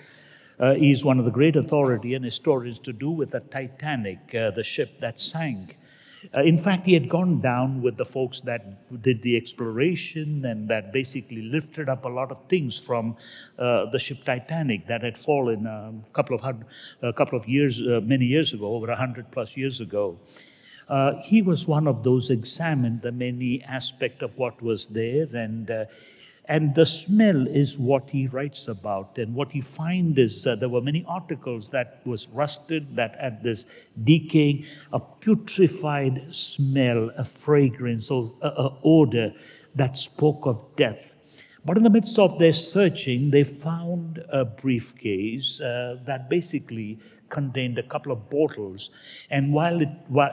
[0.60, 4.52] uh, is one of the great authority and historians to do with the Titanic, uh,
[4.52, 5.76] the ship that sank.
[6.36, 10.68] Uh, in fact, he had gone down with the folks that did the exploration and
[10.68, 13.16] that basically lifted up a lot of things from
[13.58, 16.66] uh, the ship Titanic that had fallen a couple of, hundred,
[17.02, 20.18] a couple of years, many years ago, over a hundred plus years ago.
[20.88, 25.70] Uh, he was one of those examined the many aspect of what was there and
[25.70, 25.84] uh,
[26.48, 30.68] and the smell is what he writes about and what he find is uh, there
[30.68, 33.66] were many articles that was rusted that had this
[34.04, 39.32] decaying a putrefied smell a fragrance or a, a odor
[39.74, 41.12] that spoke of death
[41.64, 46.98] but in the midst of their searching they found a briefcase uh, that basically
[47.30, 48.90] contained a couple of bottles.
[49.30, 49.88] And while it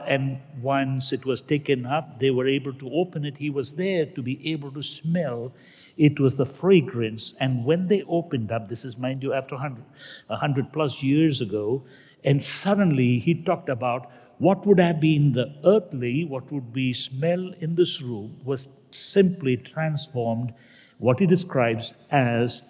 [0.06, 3.36] and once it was taken up, they were able to open it.
[3.36, 5.52] He was there to be able to smell.
[5.96, 7.34] It was the fragrance.
[7.40, 9.82] And when they opened up, this is mind you, after 100,
[10.26, 11.82] 100 plus years ago,
[12.24, 17.52] and suddenly he talked about what would have been the earthly, what would be smell
[17.60, 20.52] in this room was simply transformed,
[20.98, 22.62] what he describes as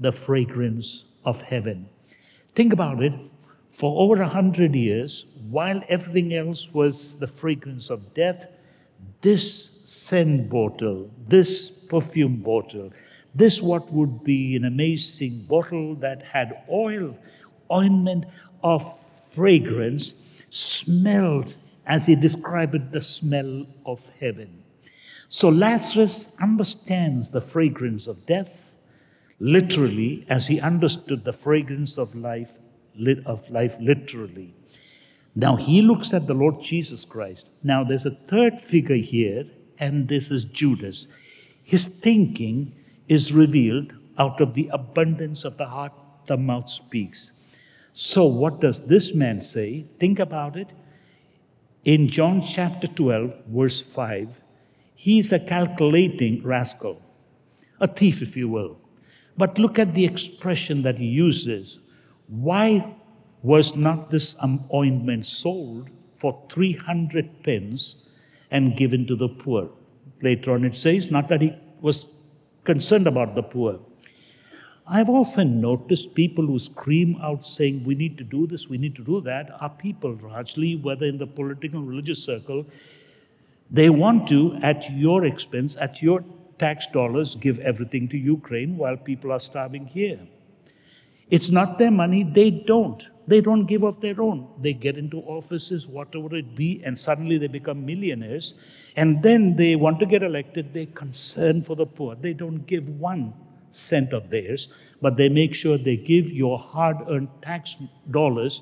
[0.00, 1.88] the fragrance of heaven.
[2.54, 3.12] Think about it
[3.70, 8.46] for over a hundred years, while everything else was the fragrance of death,
[9.20, 12.90] this scent bottle, this perfume bottle,
[13.36, 17.16] this what would be an amazing bottle that had oil,
[17.70, 18.24] ointment
[18.64, 18.82] of
[19.30, 20.14] fragrance,
[20.50, 21.54] smelled,
[21.86, 24.50] as he described it, the smell of heaven.
[25.28, 28.54] So Lazarus understands the fragrance of death,
[29.38, 32.52] literally, as he understood the fragrance of life,
[33.26, 34.52] of life literally.
[35.36, 37.46] Now he looks at the Lord Jesus Christ.
[37.62, 39.44] Now there's a third figure here,
[39.78, 41.06] and this is Judas.
[41.64, 42.72] His thinking
[43.08, 45.92] is revealed out of the abundance of the heart,
[46.26, 47.30] the mouth speaks.
[47.94, 49.86] So, what does this man say?
[49.98, 50.68] Think about it.
[51.84, 54.28] In John chapter 12, verse 5,
[54.94, 57.00] he's a calculating rascal,
[57.80, 58.78] a thief, if you will.
[59.36, 61.80] But look at the expression that he uses.
[62.28, 62.94] Why
[63.42, 64.36] was not this
[64.72, 67.96] ointment sold for 300 pence
[68.50, 69.70] and given to the poor?
[70.24, 72.06] Later on, it says, not that he was
[72.64, 73.78] concerned about the poor.
[74.86, 78.94] I've often noticed people who scream out saying, We need to do this, we need
[78.96, 82.66] to do that, are people, largely, whether in the political religious circle,
[83.70, 86.24] they want to, at your expense, at your
[86.58, 90.20] tax dollars, give everything to Ukraine while people are starving here.
[91.30, 93.02] It's not their money, they don't.
[93.26, 94.48] They don't give of their own.
[94.60, 98.54] They get into offices, whatever it be, and suddenly they become millionaires.
[98.96, 102.14] And then they want to get elected, they concern for the poor.
[102.14, 103.32] They don't give one
[103.70, 104.68] cent of theirs,
[105.00, 107.76] but they make sure they give your hard earned tax
[108.10, 108.60] dollars.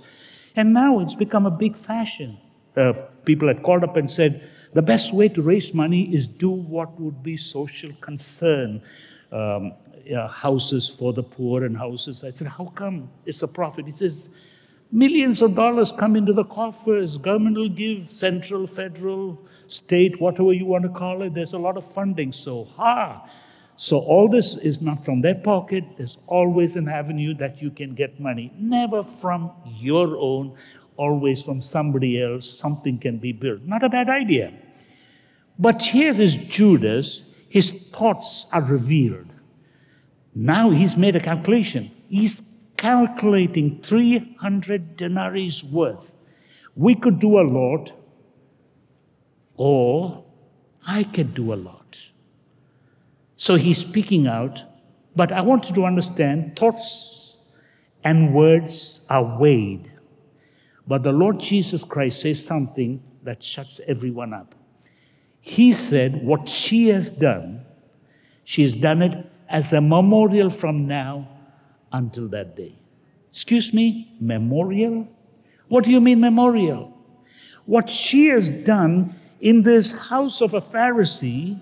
[0.56, 2.38] And now it's become a big fashion.
[2.76, 2.92] Uh,
[3.24, 6.98] people had called up and said, the best way to raise money is do what
[6.98, 8.80] would be social concern.
[9.32, 9.72] Um,
[10.14, 12.24] uh, houses for the poor and houses.
[12.24, 13.86] I said, How come it's a profit?
[13.86, 14.28] He says,
[14.90, 17.16] Millions of dollars come into the coffers.
[17.16, 21.32] Government will give central, federal, state, whatever you want to call it.
[21.32, 22.30] There's a lot of funding.
[22.30, 23.26] So, ha!
[23.76, 25.84] So, all this is not from their pocket.
[25.96, 28.52] There's always an avenue that you can get money.
[28.58, 30.56] Never from your own,
[30.98, 32.58] always from somebody else.
[32.58, 33.62] Something can be built.
[33.62, 34.52] Not a bad idea.
[35.58, 37.22] But here is Judas.
[37.52, 39.26] His thoughts are revealed.
[40.34, 41.90] Now he's made a calculation.
[42.08, 42.40] He's
[42.78, 46.10] calculating 300 denarii worth.
[46.76, 47.92] We could do a lot,
[49.56, 50.24] or
[50.86, 52.00] I can do a lot.
[53.36, 54.62] So he's speaking out,
[55.14, 57.36] but I want you to understand thoughts
[58.02, 59.92] and words are weighed.
[60.86, 64.54] But the Lord Jesus Christ says something that shuts everyone up.
[65.42, 67.66] He said, What she has done,
[68.44, 71.28] she has done it as a memorial from now
[71.92, 72.78] until that day.
[73.30, 75.08] Excuse me, memorial?
[75.68, 76.96] What do you mean, memorial?
[77.66, 81.60] What she has done in this house of a Pharisee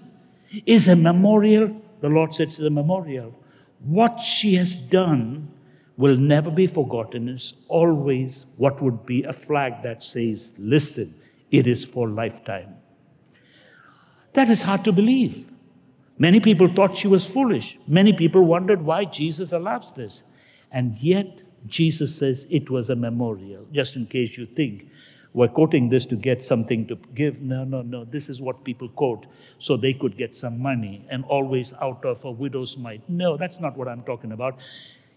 [0.66, 1.74] is a memorial.
[2.02, 3.34] The Lord said it's a memorial.
[3.80, 5.50] What she has done
[5.96, 7.28] will never be forgotten.
[7.28, 11.14] It's always what would be a flag that says, listen,
[11.50, 12.74] it is for lifetime.
[14.32, 15.50] That is hard to believe.
[16.18, 17.78] Many people thought she was foolish.
[17.86, 20.22] Many people wondered why Jesus allows this.
[20.70, 24.88] And yet, Jesus says it was a memorial, just in case you think
[25.32, 27.40] we're quoting this to get something to give.
[27.40, 28.04] No, no, no.
[28.04, 29.26] This is what people quote
[29.58, 33.02] so they could get some money and always out of a widow's mite.
[33.08, 34.58] No, that's not what I'm talking about.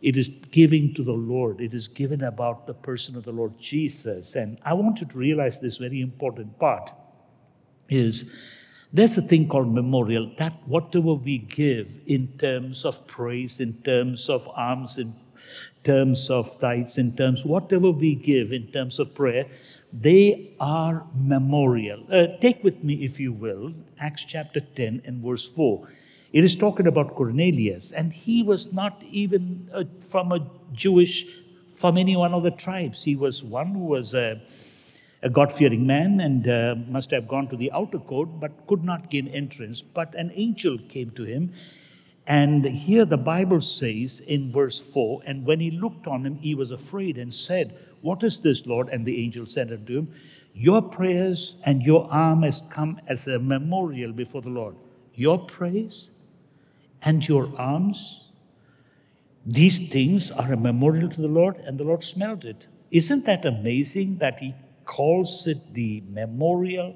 [0.02, 1.62] It is giving to the Lord.
[1.62, 4.36] It is given about the person of the Lord Jesus.
[4.36, 6.92] And I want you to realize this very important part
[7.90, 8.26] is
[8.94, 14.30] there's a thing called memorial that whatever we give in terms of praise, in terms
[14.30, 15.14] of alms, in
[15.84, 19.48] terms of tithes, in terms whatever we give in terms of prayer,
[19.92, 22.04] they are memorial.
[22.12, 25.90] Uh, take with me, if you will, Acts chapter 10 and verse 4.
[26.32, 31.26] It is talking about Cornelius, and he was not even uh, from a Jewish,
[31.74, 33.04] from any one of the tribes.
[33.04, 34.42] He was one who was a,
[35.24, 38.84] a God fearing man and uh, must have gone to the outer court, but could
[38.84, 39.82] not gain entrance.
[39.82, 41.54] But an angel came to him.
[42.28, 46.56] And here the Bible says in verse 4 And when he looked on him, he
[46.56, 48.90] was afraid and said, what is this, Lord?
[48.90, 50.14] And the angel said unto him,
[50.54, 54.76] Your prayers and your alms has come as a memorial before the Lord.
[55.16, 56.12] Your praise
[57.02, 58.30] and your alms,
[59.46, 62.68] these things are a memorial to the Lord, and the Lord smelled it.
[62.92, 64.54] Isn't that amazing that He
[64.94, 66.96] calls it the memorial?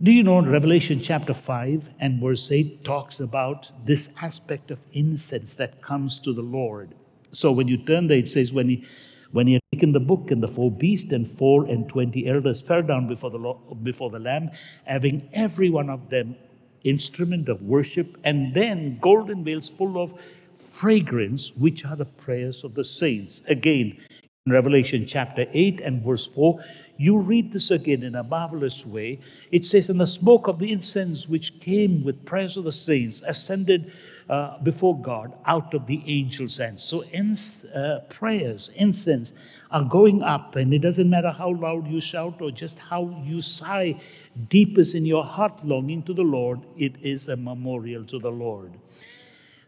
[0.00, 5.54] Do you know Revelation chapter 5 and verse 8 talks about this aspect of incense
[5.54, 6.94] that comes to the Lord?
[7.32, 8.86] So when you turn there, it says, when he
[9.32, 12.62] when he had taken the book, and the four beasts and four and twenty elders
[12.62, 14.50] fell down before the, Lord, before the Lamb,
[14.84, 16.36] having every one of them
[16.84, 20.14] instrument of worship, and then golden vials full of
[20.56, 23.42] fragrance, which are the prayers of the saints.
[23.48, 24.15] Again, in
[24.48, 26.64] Revelation chapter 8 and verse 4,
[26.98, 29.18] you read this again in a marvelous way.
[29.50, 33.22] It says, And the smoke of the incense which came with prayers of the saints
[33.26, 33.92] ascended
[34.28, 36.84] uh, before God out of the angel's hands.
[36.84, 39.32] So, ins, uh, prayers, incense
[39.72, 43.42] are going up, and it doesn't matter how loud you shout or just how you
[43.42, 44.00] sigh
[44.48, 48.72] deepest in your heart longing to the Lord, it is a memorial to the Lord.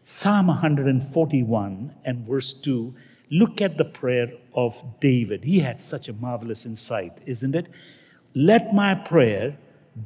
[0.03, 2.95] Psalm 141 and verse 2
[3.31, 5.43] look at the prayer of David.
[5.43, 7.67] He had such a marvelous insight, isn't it?
[8.35, 9.57] Let my prayer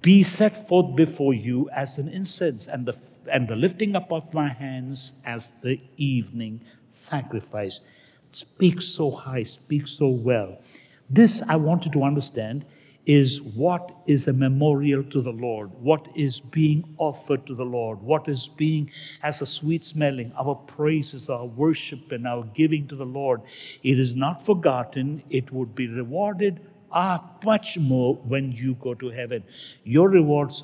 [0.01, 2.97] be set forth before you as an incense, and the,
[3.31, 7.79] and the lifting up of my hands as the evening sacrifice.
[8.31, 10.59] Speak so high, speak so well.
[11.09, 12.65] This I wanted to understand
[13.05, 18.01] is what is a memorial to the Lord, what is being offered to the Lord,
[18.01, 18.89] what is being
[19.23, 23.41] as a sweet smelling, our praises, our worship, and our giving to the Lord.
[23.83, 26.61] It is not forgotten, it would be rewarded
[26.93, 29.43] ah, much more when you go to heaven.
[29.83, 30.63] Your rewards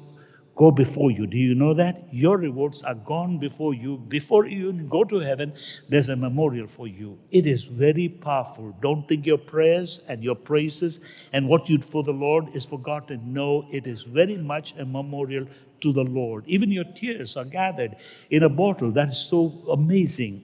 [0.59, 1.25] go before you.
[1.25, 2.03] Do you know that?
[2.11, 3.97] Your rewards are gone before you.
[4.09, 5.53] Before you go to heaven,
[5.87, 7.17] there's a memorial for you.
[7.31, 8.75] It is very powerful.
[8.81, 10.99] Don't think your prayers and your praises
[11.31, 13.33] and what you for the Lord is forgotten.
[13.33, 15.47] No, it is very much a memorial
[15.79, 16.43] to the Lord.
[16.45, 17.95] Even your tears are gathered
[18.29, 18.91] in a bottle.
[18.91, 20.43] That is so amazing.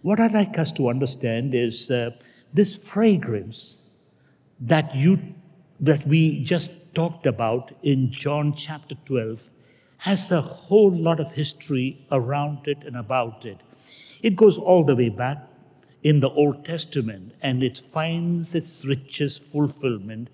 [0.00, 2.12] What I'd like us to understand is uh,
[2.54, 3.76] this fragrance
[4.60, 5.18] that you
[5.80, 9.48] that we just talked about in John chapter 12
[9.98, 13.58] has a whole lot of history around it and about it.
[14.20, 15.38] It goes all the way back
[16.02, 20.28] in the Old Testament and it finds its richest fulfillment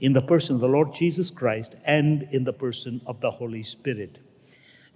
[0.00, 3.62] in the person of the Lord Jesus Christ and in the person of the Holy
[3.62, 4.18] Spirit.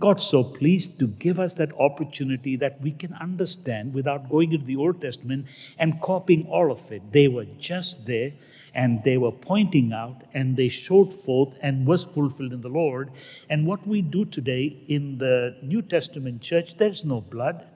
[0.01, 4.67] God's so pleased to give us that opportunity that we can understand without going into
[4.67, 5.47] the Old Testament
[5.79, 7.13] and copying all of it.
[7.13, 8.33] They were just there
[8.75, 13.11] and they were pointing out and they showed forth and was fulfilled in the Lord.
[13.51, 17.67] And what we do today in the New Testament church, there's no blood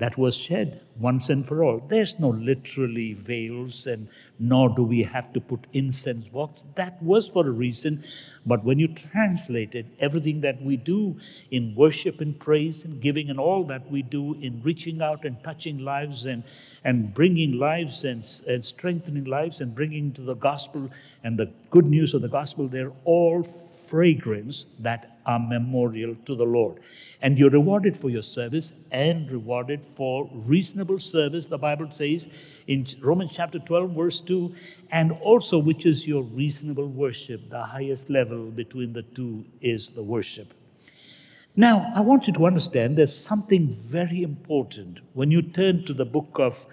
[0.00, 1.78] that was shed once and for all.
[1.88, 6.62] There's no literally veils, and nor do we have to put incense box.
[6.74, 8.02] That was for a reason.
[8.46, 11.16] But when you translate it, everything that we do
[11.50, 15.36] in worship and praise and giving and all that we do in reaching out and
[15.44, 16.44] touching lives and,
[16.84, 20.88] and bringing lives and, and strengthening lives and bringing to the gospel
[21.24, 23.46] and the good news of the gospel, they're all
[23.90, 26.80] fragrance that are memorial to the Lord.
[27.22, 32.28] And you're rewarded for your service and rewarded for reasonable service, the Bible says
[32.68, 34.54] in Romans chapter 12, verse 2,
[34.92, 37.50] and also which is your reasonable worship.
[37.50, 40.54] The highest level between the two is the worship.
[41.56, 46.04] Now, I want you to understand there's something very important when you turn to the
[46.04, 46.64] book of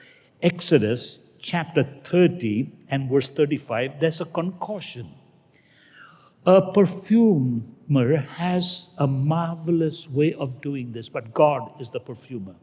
[0.43, 5.16] Exodus, chapter 30 and verse 35, there's a confection.
[6.47, 12.55] A perfumer has a marvelous way of doing this, but God is the perfumer.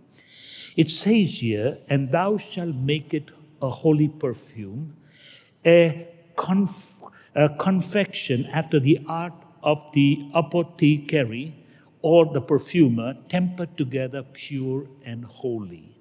[0.79, 3.31] It says here, and thou shalt make it
[3.61, 4.97] a holy perfume,
[5.67, 7.03] a, conf-
[7.35, 11.55] a confection after the art of the apothecary
[12.01, 15.95] or the perfumer, tempered together pure and holy.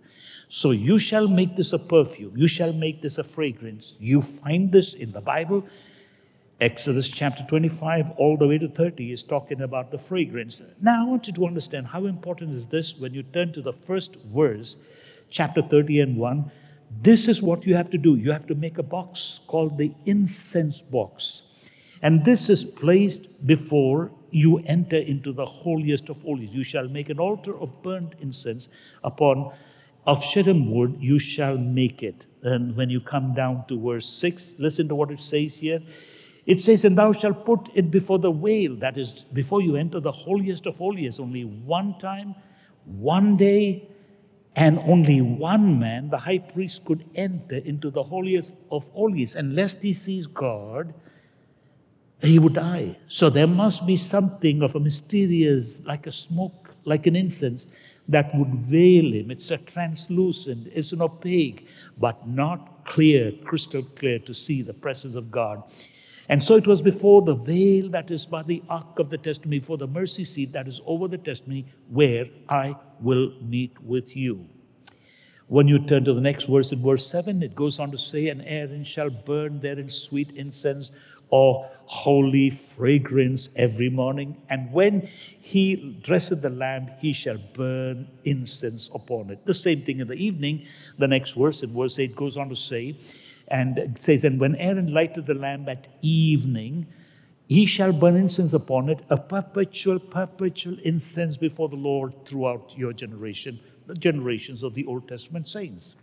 [0.48, 3.96] So you shall make this a perfume, you shall make this a fragrance.
[4.00, 5.66] You find this in the Bible,
[6.62, 10.62] Exodus chapter 25, all the way to 30, is talking about the fragrance.
[10.82, 13.74] Now, I want you to understand how important is this when you turn to the
[13.74, 14.78] first verse,
[15.30, 16.52] chapter 30 and 1.
[17.02, 18.16] This is what you have to do.
[18.16, 21.42] You have to make a box called the incense box.
[22.02, 26.50] And this is placed before you enter into the holiest of holies.
[26.52, 28.68] You shall make an altar of burnt incense
[29.04, 29.52] upon
[30.06, 32.26] of shittim wood, you shall make it.
[32.42, 35.82] And when you come down to verse 6, listen to what it says here.
[36.46, 40.00] It says, And thou shalt put it before the veil, that is, before you enter
[40.00, 42.36] the holiest of holies, only one time,
[42.86, 43.88] one day,
[44.56, 49.36] and only one man, the high priest, could enter into the holiest of holies.
[49.36, 50.94] Unless he sees God,
[52.22, 52.96] he would die.
[53.08, 57.68] So there must be something of a mysterious, like a smoke, like an incense,
[58.10, 59.32] that would veil him.
[59.32, 61.68] It's a translucent, it's an opaque,
[61.98, 65.64] but not clear, crystal clear to see the presence of God.
[66.34, 69.60] And so it was before the veil that is by the ark of the testimony,
[69.60, 74.50] for the mercy seat that is over the testimony, where I will meet with you.
[75.46, 78.30] When you turn to the next verse, in verse 7, it goes on to say,
[78.30, 80.90] And Aaron shall burn therein sweet incense
[81.30, 84.42] or holy fragrance every morning.
[84.50, 85.08] And when
[85.40, 89.46] he dresseth the lamp, he shall burn incense upon it.
[89.46, 90.66] The same thing in the evening.
[90.98, 92.98] The next verse, in verse 8, goes on to say,
[93.50, 96.88] And it says, And when Aaron lighted the lamp at evening,
[97.48, 102.94] he shall burn incense upon it, a perpetual, perpetual incense before the Lord throughout your
[102.94, 105.96] generation, the generations of the Old Testament saints.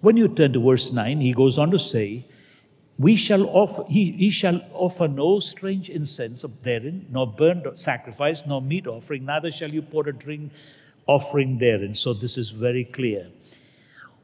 [0.00, 2.26] When you turn to verse 9, he goes on to say,
[2.98, 8.60] we shall offer, he, he shall offer no strange incense therein, nor burnt sacrifice, nor
[8.60, 10.52] meat offering, neither shall you pour a drink
[11.06, 11.94] offering therein.
[11.94, 13.26] So this is very clear.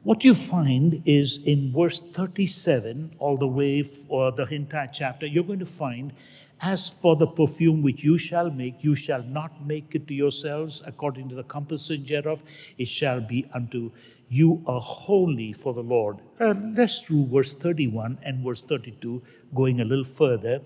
[0.06, 5.42] What you find is in verse 37, all the way for the entire chapter, you're
[5.42, 6.12] going to find,
[6.60, 10.80] as for the perfume which you shall make, you shall not make it to yourselves
[10.86, 12.40] according to the composition thereof,
[12.78, 13.90] it shall be unto
[14.28, 16.18] you a holy for the Lord.
[16.38, 19.20] Uh, let's through verse 31 and verse 32,
[19.56, 20.60] going a little further.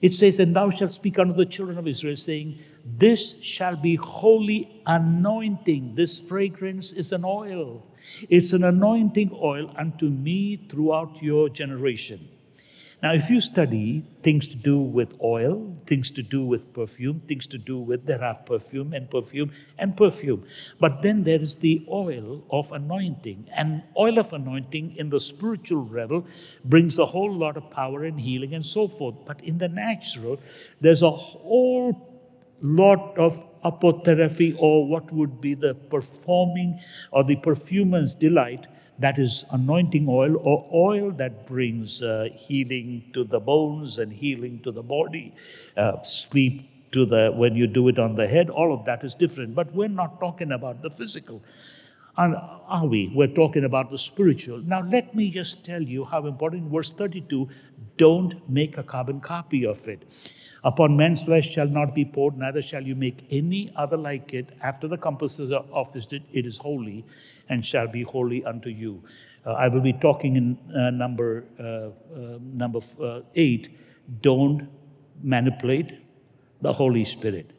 [0.00, 2.58] It says, And thou shalt speak unto the children of Israel, saying,
[2.96, 5.94] This shall be holy anointing.
[5.94, 7.84] This fragrance is an oil.
[8.28, 12.28] It's an anointing oil unto me throughout your generation.
[13.00, 17.46] Now, if you study things to do with oil, things to do with perfume, things
[17.46, 20.44] to do with, there are perfume and perfume and perfume.
[20.80, 23.50] But then there is the oil of anointing.
[23.56, 26.24] And oil of anointing in the spiritual realm
[26.64, 29.14] brings a whole lot of power and healing and so forth.
[29.24, 30.40] But in the natural,
[30.80, 32.07] there's a whole
[32.60, 36.78] lot of apotherapy or what would be the performing
[37.12, 38.66] or the perfumer's delight
[38.98, 44.60] that is anointing oil or oil that brings uh, healing to the bones and healing
[44.62, 45.34] to the body
[45.76, 49.14] uh, sleep to the when you do it on the head all of that is
[49.14, 49.54] different.
[49.54, 51.42] But we're not talking about the physical
[52.18, 56.70] are we we're talking about the spiritual now let me just tell you how important
[56.70, 57.48] verse 32
[57.96, 60.04] don't make a carbon copy of it
[60.64, 64.50] upon men's flesh shall not be poured neither shall you make any other like it
[64.62, 67.04] after the compasses of this it is holy
[67.48, 69.02] and shall be holy unto you.
[69.46, 73.78] Uh, I will be talking in uh, number, uh, uh number uh, eight.
[74.20, 74.68] Don't
[75.22, 75.98] manipulate
[76.62, 77.50] the Holy Spirit.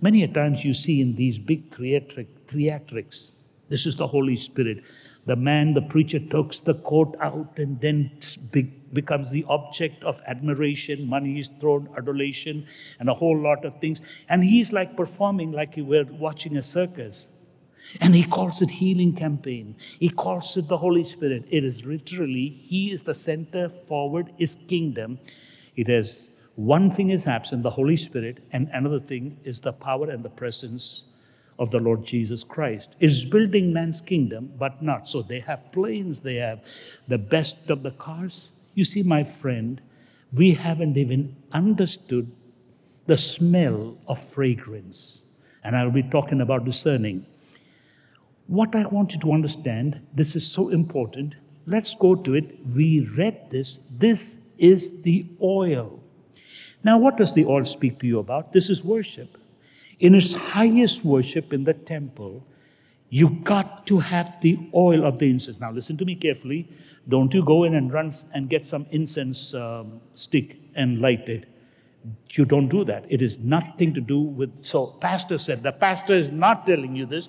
[0.00, 3.32] Many a times you see in these big theatric, theatrics,
[3.70, 4.82] this is the Holy Spirit.
[5.26, 8.10] The man, the preacher, takes the coat out and then
[8.92, 11.08] becomes the object of admiration.
[11.08, 12.66] Money is thrown, adulation,
[12.98, 14.00] and a whole lot of things.
[14.28, 17.28] And he's like performing like he were watching a circus.
[18.00, 19.76] And he calls it healing campaign.
[20.00, 21.44] He calls it the Holy Spirit.
[21.48, 25.18] It is literally, he is the center forward, his kingdom.
[25.76, 30.10] It has one thing is absent, the Holy Spirit, and another thing is the power
[30.10, 31.04] and the presence
[31.60, 32.96] of the Lord Jesus Christ.
[32.98, 35.08] Is building man's kingdom, but not.
[35.08, 36.60] So they have planes, they have
[37.06, 38.50] the best of the cars.
[38.74, 39.80] You see, my friend,
[40.32, 42.32] we haven't even understood
[43.06, 45.22] the smell of fragrance.
[45.62, 47.26] And I'll be talking about discerning.
[48.46, 51.36] What I want you to understand, this is so important.
[51.66, 52.58] Let's go to it.
[52.74, 53.80] We read this.
[53.98, 56.02] This is the oil.
[56.82, 58.52] Now, what does the oil speak to you about?
[58.52, 59.36] This is worship.
[60.00, 62.44] In its highest worship in the temple,
[63.10, 65.60] you got to have the oil of the incense.
[65.60, 66.68] Now, listen to me carefully.
[67.08, 71.46] Don't you go in and run and get some incense um, stick and light it.
[72.30, 73.04] You don't do that.
[73.08, 74.64] It is nothing to do with.
[74.64, 77.28] So, pastor said, the pastor is not telling you this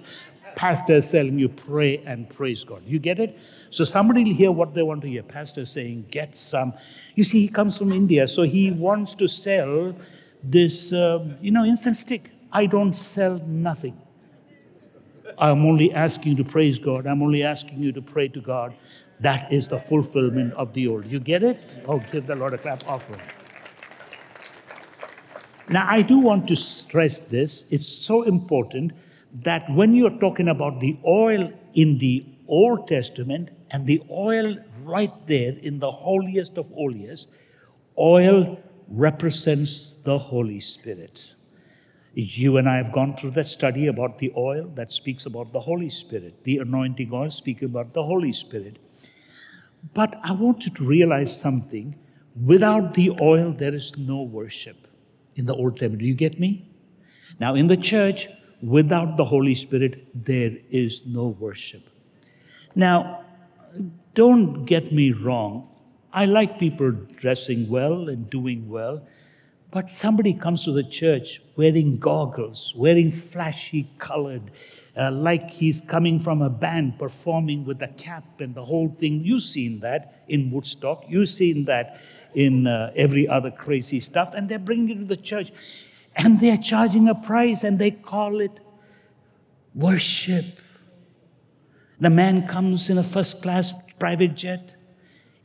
[0.56, 2.84] pastor is telling you pray and praise God.
[2.86, 3.38] You get it?
[3.70, 5.24] So somebody will hear what they want to hear.
[5.24, 6.74] Pastor is saying, get some.
[7.16, 9.96] You see, he comes from India, so he wants to sell
[10.44, 12.32] this, um, you know, incense stick.
[12.54, 14.00] I don't sell nothing.
[15.38, 17.08] I'm only asking you to praise God.
[17.08, 18.76] I'm only asking you to pray to God.
[19.22, 21.06] That is the fulfillment of the old.
[21.06, 21.60] You get it?
[21.88, 23.22] Oh, give the Lord a clap offering.
[25.70, 27.64] Now, I do want to stress this.
[27.70, 28.92] It's so important
[29.44, 35.14] that when you're talking about the oil in the Old Testament and the oil right
[35.28, 37.30] there in the holiest of holiest,
[37.98, 41.34] oil represents the Holy Spirit.
[42.14, 45.60] You and I have gone through that study about the oil that speaks about the
[45.60, 48.78] Holy Spirit, the anointing oil speaking about the Holy Spirit.
[49.94, 51.96] But I want you to realize something.
[52.46, 54.88] Without the oil, there is no worship
[55.36, 56.00] in the Old Testament.
[56.00, 56.70] Do you get me?
[57.40, 58.28] Now, in the church,
[58.62, 61.82] Without the Holy Spirit, there is no worship.
[62.76, 63.26] Now,
[64.14, 65.68] don't get me wrong.
[66.14, 69.08] I like people dressing well and doing well,
[69.72, 74.52] but somebody comes to the church wearing goggles, wearing flashy colored,
[74.98, 79.24] uh, like he's coming from a band performing with a cap and the whole thing.
[79.24, 82.02] You've seen that in Woodstock, you've seen that
[82.36, 85.52] in uh, every other crazy stuff, and they're bringing it to the church
[86.18, 88.52] and they're charging a price and they call it
[89.74, 90.60] worship.
[92.02, 94.76] The man comes in a first class private jet,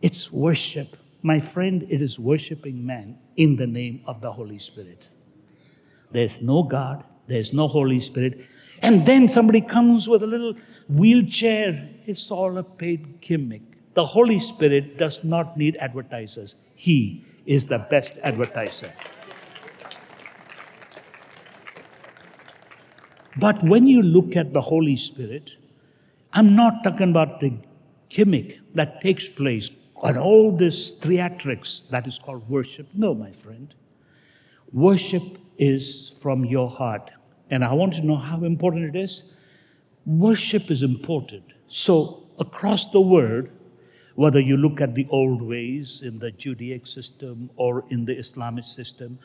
[0.03, 0.97] It's worship.
[1.22, 5.11] My friend, it is worshiping man in the name of the Holy Spirit.
[6.11, 8.41] There's no God, there's no Holy Spirit.
[8.82, 10.55] And then somebody comes with a little
[10.89, 11.89] wheelchair.
[12.07, 13.62] It's all a paid gimmick.
[13.95, 18.93] The Holy Spirit does not need advertisers, He is the best advertiser.
[23.39, 25.53] But when you look at the Holy Spirit,
[26.32, 27.53] I'm not talking about the
[28.09, 29.70] gimmick that takes place
[30.07, 32.86] on all this theatrics that is called worship.
[32.94, 33.74] No, my friend.
[34.72, 37.11] Worship is from your heart.
[37.50, 39.24] And I want to know how important it is.
[40.04, 41.42] Worship is important.
[41.66, 43.48] So, across the world,
[44.14, 48.64] whether you look at the old ways in the Judaic system or in the Islamic
[48.64, 49.18] system,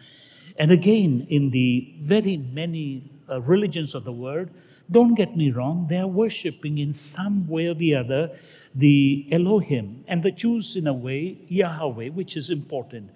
[0.58, 4.50] and again in the very many uh, religions of the world,
[4.90, 8.32] don't get me wrong, they are worshiping in some way or the other
[8.76, 13.10] the Elohim, and the Jews, in a way, Yahweh, which is important.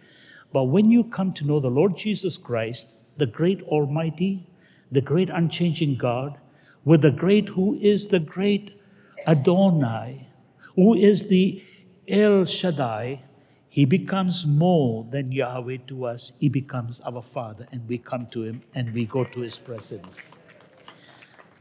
[0.52, 2.88] But when you come to know the Lord Jesus Christ,
[3.18, 4.48] the great Almighty,
[4.92, 6.38] the great unchanging God,
[6.84, 8.80] with the great who is the great
[9.28, 10.28] Adonai,
[10.76, 11.64] who is the
[12.08, 13.22] El Shaddai,
[13.70, 16.32] he becomes more than Yahweh to us.
[16.38, 20.22] He becomes our Father, and we come to him and we go to his presence.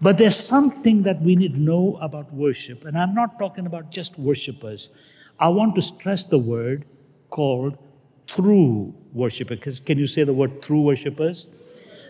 [0.00, 3.90] But there's something that we need to know about worship, and I'm not talking about
[3.90, 4.90] just worshipers.
[5.38, 6.84] I want to stress the word
[7.30, 7.78] called
[8.26, 9.80] true worshipers.
[9.80, 11.46] Can you say the word true worshipers?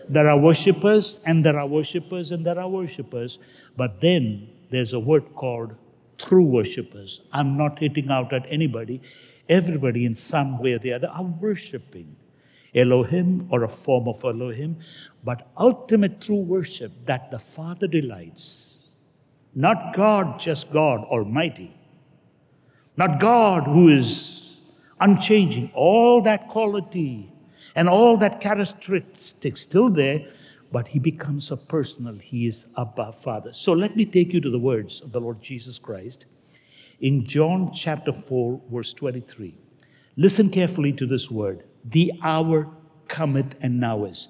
[0.09, 3.39] There are worshipers, and there are worshipers, and there are worshipers.
[3.75, 5.75] But then there's a word called
[6.17, 7.21] true worshipers.
[7.31, 9.01] I'm not hitting out at anybody.
[9.49, 12.15] Everybody, in some way or the other, are worshiping
[12.75, 14.77] Elohim or a form of Elohim,
[15.23, 18.91] but ultimate true worship that the Father delights.
[19.55, 21.75] Not God, just God Almighty.
[22.97, 24.57] Not God who is
[24.99, 25.71] unchanging.
[25.73, 27.31] All that quality
[27.75, 30.27] and all that characteristics still there,
[30.71, 33.53] but he becomes a personal, he is above Father.
[33.53, 36.25] So let me take you to the words of the Lord Jesus Christ
[37.01, 39.55] in John chapter 4, verse 23.
[40.17, 42.67] Listen carefully to this word the hour
[43.07, 44.29] cometh and now is.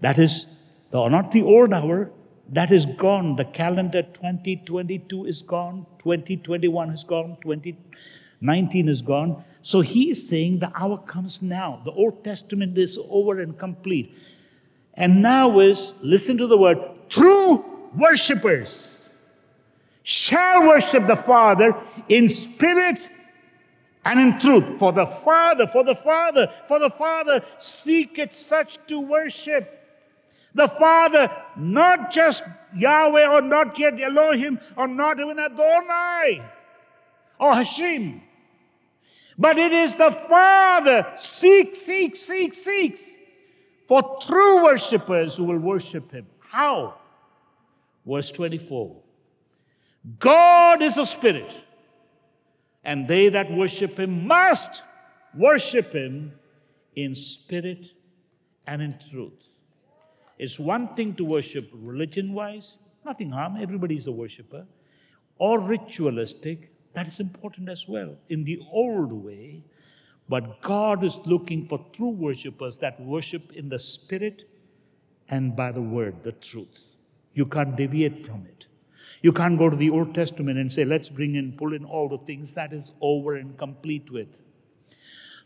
[0.00, 0.46] That is,
[0.90, 2.10] the, not the old hour,
[2.50, 3.36] that is gone.
[3.36, 9.44] The calendar 2022 is gone, 2021 is gone, 2019 is gone.
[9.62, 11.80] So he is saying the hour comes now.
[11.84, 14.16] The Old Testament is over and complete.
[14.94, 16.78] And now is, listen to the word,
[17.08, 17.64] true
[17.96, 18.96] worshippers
[20.04, 21.74] shall worship the Father
[22.08, 23.08] in spirit
[24.06, 24.78] and in truth.
[24.78, 29.72] For the Father, for the Father, for the Father seeketh such to worship.
[30.54, 32.42] The Father, not just
[32.74, 36.42] Yahweh or not yet Elohim or not even Adonai
[37.38, 38.22] or Hashem,
[39.36, 43.00] but it is the Father seek, seek, seek, seeks
[43.88, 46.26] for true worshippers who will worship Him.
[46.38, 46.94] How?
[48.06, 48.96] Verse 24
[50.20, 51.52] God is a spirit
[52.86, 54.82] and they that worship him must
[55.34, 56.32] worship him
[56.94, 57.84] in spirit
[58.68, 59.48] and in truth.
[60.38, 64.64] It's one thing to worship religion wise, nothing harm, everybody is a worshiper,
[65.38, 69.64] or ritualistic, that is important as well in the old way.
[70.28, 74.44] But God is looking for true worshippers that worship in the spirit
[75.28, 76.84] and by the word, the truth.
[77.34, 78.65] You can't deviate from it.
[79.26, 82.08] You can't go to the Old Testament and say, let's bring in, pull in all
[82.08, 84.28] the things that is over and complete with.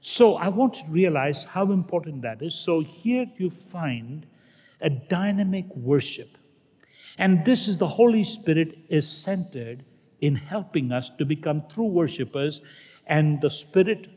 [0.03, 2.55] So I want to realize how important that is.
[2.55, 4.26] So here you find
[4.83, 6.37] a dynamic worship.
[7.16, 9.83] And this is the Holy Spirit is centered
[10.20, 12.61] in helping us to become true worshipers,
[13.07, 14.09] and the Spirit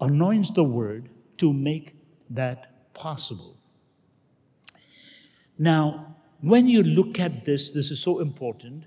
[0.00, 1.08] anoints the word
[1.38, 1.96] to make
[2.30, 3.56] that possible.
[5.58, 8.84] Now, when you look at this, this is so important.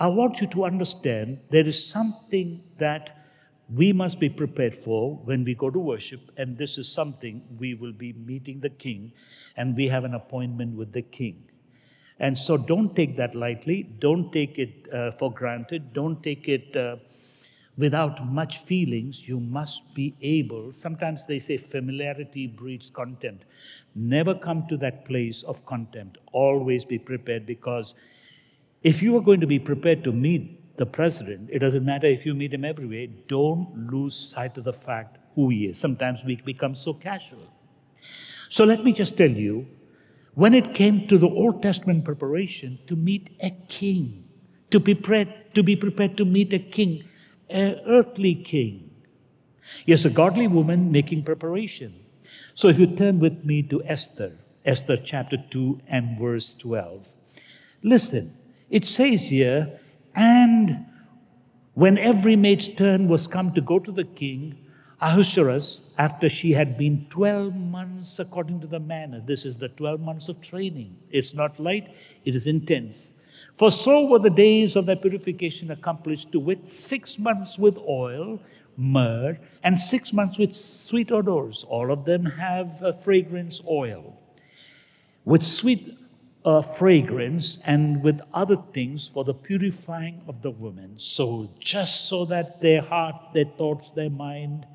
[0.00, 3.24] I want you to understand there is something that
[3.72, 7.74] we must be prepared for when we go to worship, and this is something we
[7.74, 9.12] will be meeting the King,
[9.56, 11.44] and we have an appointment with the King.
[12.18, 16.76] And so don't take that lightly, don't take it uh, for granted, don't take it
[16.76, 16.96] uh,
[17.78, 19.28] without much feelings.
[19.28, 23.44] You must be able, sometimes they say familiarity breeds contempt.
[23.94, 26.18] Never come to that place of contempt.
[26.32, 27.94] Always be prepared because
[28.84, 32.24] if you are going to be prepared to meet the president, it doesn't matter if
[32.24, 35.78] you meet him every way, don't lose sight of the fact who he is.
[35.78, 37.48] Sometimes we become so casual.
[38.48, 39.66] So let me just tell you
[40.34, 44.24] when it came to the Old Testament preparation to meet a king,
[44.70, 47.08] to be prepared to, be prepared to meet a king,
[47.48, 48.84] an earthly king,
[49.86, 51.94] Yes, a godly woman making preparation.
[52.54, 54.32] So if you turn with me to Esther,
[54.64, 57.08] Esther chapter 2 and verse 12.
[57.82, 58.36] Listen,
[58.70, 59.80] it says here,
[60.14, 60.86] and
[61.74, 64.56] when every maid's turn was come to go to the king,
[65.00, 70.00] Ahasuerus, after she had been 12 months according to the manner, this is the 12
[70.00, 70.96] months of training.
[71.10, 71.94] It's not light,
[72.24, 73.12] it is intense.
[73.56, 78.40] For so were the days of their purification accomplished, to wit, six months with oil,
[78.76, 81.64] myrrh, and six months with sweet odors.
[81.68, 84.18] All of them have a fragrance oil.
[85.24, 85.98] With sweet
[86.44, 90.94] uh, fragrance and with other things for the purifying of the women.
[90.98, 94.66] So, just so that their heart, their thoughts, their mind,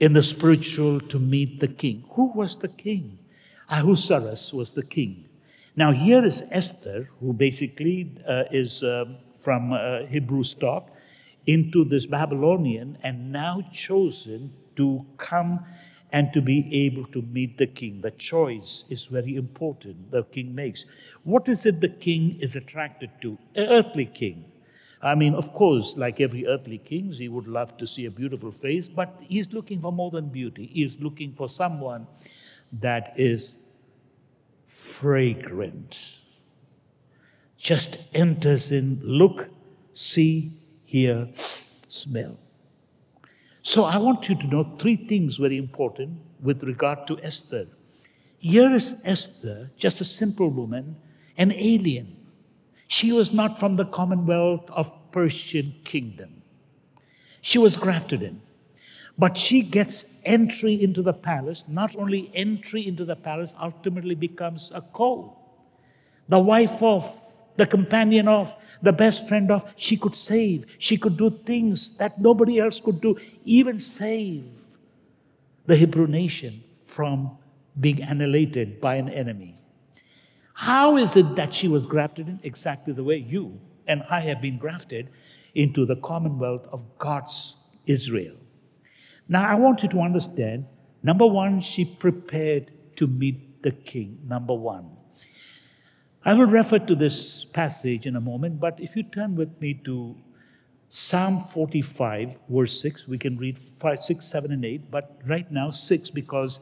[0.00, 2.04] in the spiritual to meet the king.
[2.10, 3.18] Who was the king?
[3.68, 5.28] Ahasuerus was the king.
[5.76, 9.04] Now, here is Esther, who basically uh, is uh,
[9.38, 10.90] from uh, Hebrew stock,
[11.46, 15.64] into this Babylonian and now chosen to come
[16.12, 18.00] and to be able to meet the king.
[18.00, 20.84] The choice is very important, the king makes.
[21.24, 23.38] What is it the king is attracted to?
[23.54, 24.44] An earthly king.
[25.00, 28.50] I mean, of course, like every earthly king, he would love to see a beautiful
[28.50, 30.66] face, but he's looking for more than beauty.
[30.66, 32.06] He's looking for someone
[32.80, 33.54] that is
[34.66, 36.18] fragrant.
[37.58, 39.46] Just enters in, look,
[39.92, 40.52] see,
[40.84, 41.28] hear,
[41.88, 42.38] smell.
[43.62, 47.66] So I want you to know three things very important with regard to Esther.
[48.38, 50.96] Here is Esther, just a simple woman,
[51.36, 52.16] an alien.
[52.86, 56.42] She was not from the commonwealth of Persian kingdom.
[57.40, 58.40] She was grafted in.
[59.18, 61.64] But she gets entry into the palace.
[61.66, 65.36] Not only entry into the palace, ultimately becomes a co.
[66.28, 67.24] The wife of,
[67.58, 69.70] the companion of, the best friend of.
[69.76, 70.64] She could save.
[70.78, 74.46] She could do things that nobody else could do, even save
[75.66, 77.36] the Hebrew nation from
[77.78, 79.56] being annihilated by an enemy.
[80.54, 82.40] How is it that she was grafted in?
[82.42, 85.10] Exactly the way you and I have been grafted
[85.54, 87.56] into the commonwealth of God's
[87.86, 88.36] Israel.
[89.28, 90.66] Now, I want you to understand
[91.02, 94.18] number one, she prepared to meet the king.
[94.24, 94.97] Number one.
[96.28, 99.72] I will refer to this passage in a moment, but if you turn with me
[99.86, 100.14] to
[100.90, 105.70] Psalm 45, verse 6, we can read 5, 6, 7, and 8, but right now
[105.70, 106.60] 6 because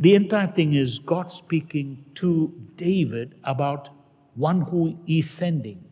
[0.00, 3.90] the entire thing is God speaking to David about
[4.34, 5.84] one who is sending.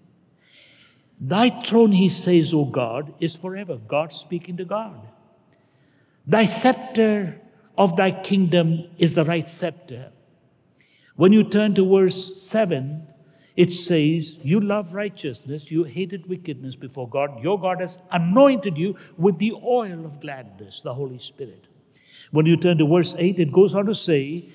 [1.21, 3.77] Thy throne, he says, O God, is forever.
[3.77, 4.99] God speaking to God.
[6.27, 7.41] Thy scepter
[7.79, 10.11] of thy kingdom is the right scepter.
[11.17, 13.07] When you turn to verse 7,
[13.57, 17.43] it says, You love righteousness, you hated wickedness before God.
[17.43, 21.69] Your God has anointed you with the oil of gladness, the Holy Spirit.
[22.33, 24.51] When you turn to verse 8, it goes on to say,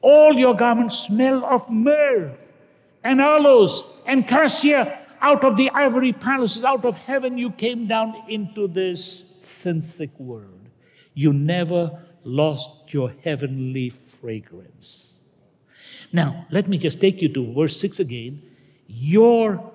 [0.00, 2.34] All your garments smell of myrrh
[3.04, 5.00] and aloes and cassia.
[5.20, 10.18] Out of the ivory palaces, out of heaven, you came down into this sin sick
[10.18, 10.68] world.
[11.14, 15.15] You never lost your heavenly fragrance.
[16.16, 18.40] Now, let me just take you to verse 6 again.
[18.86, 19.70] Your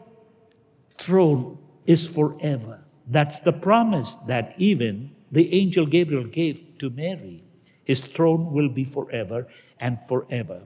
[0.97, 2.79] throne is forever.
[3.05, 7.43] That's the promise that even the angel Gabriel gave to Mary.
[7.83, 9.47] His throne will be forever
[9.79, 10.63] and forever.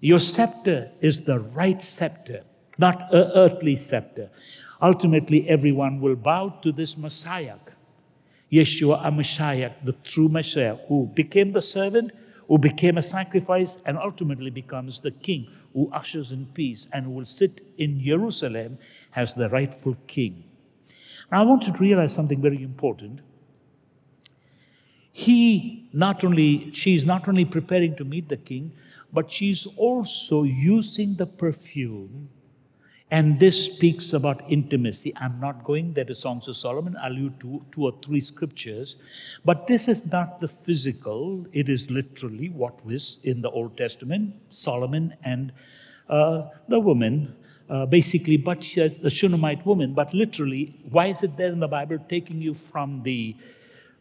[0.00, 2.44] Your scepter is the right scepter,
[2.78, 4.30] not an earthly scepter.
[4.80, 7.56] Ultimately, everyone will bow to this Messiah,
[8.52, 12.12] Yeshua HaMashiach, the true Messiah, who became the servant,
[12.48, 17.24] who became a sacrifice, and ultimately becomes the king who ushers in peace and will
[17.24, 18.78] sit in Jerusalem
[19.14, 20.44] as the rightful king.
[21.30, 23.20] Now, I want you to realize something very important
[25.16, 28.70] he not only she's not only preparing to meet the king
[29.14, 32.28] but she's also using the perfume
[33.10, 35.12] and this speaks about intimacy.
[35.16, 36.96] I'm not going there to songs of solomon.
[37.00, 38.96] I'll use two, two or three scriptures.
[39.44, 41.46] But this is not the physical.
[41.52, 45.52] It is literally what was in the old testament solomon and
[46.08, 47.34] uh, the woman.
[47.68, 48.60] Uh, basically but
[49.02, 49.92] the shunammite woman.
[49.92, 53.34] But literally why is it there in the bible taking you from the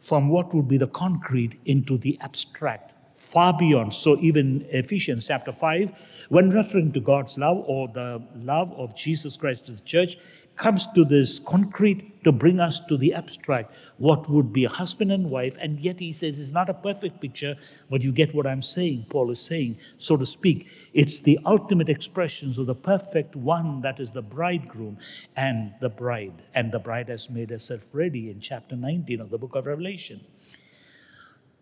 [0.06, 3.92] from what would be the concrete into the abstract, far beyond.
[3.92, 5.92] So, even Ephesians chapter 5,
[6.30, 10.18] when referring to God's love or the love of Jesus Christ to the church,
[10.58, 15.12] comes to this concrete to bring us to the abstract, what would be a husband
[15.12, 17.56] and wife, and yet he says it's not a perfect picture,
[17.90, 20.68] but you get what I'm saying, Paul is saying, so to speak.
[20.94, 24.98] It's the ultimate expressions of the perfect one that is the bridegroom
[25.36, 26.42] and the bride.
[26.54, 30.22] And the bride has made herself ready in chapter 19 of the book of Revelation.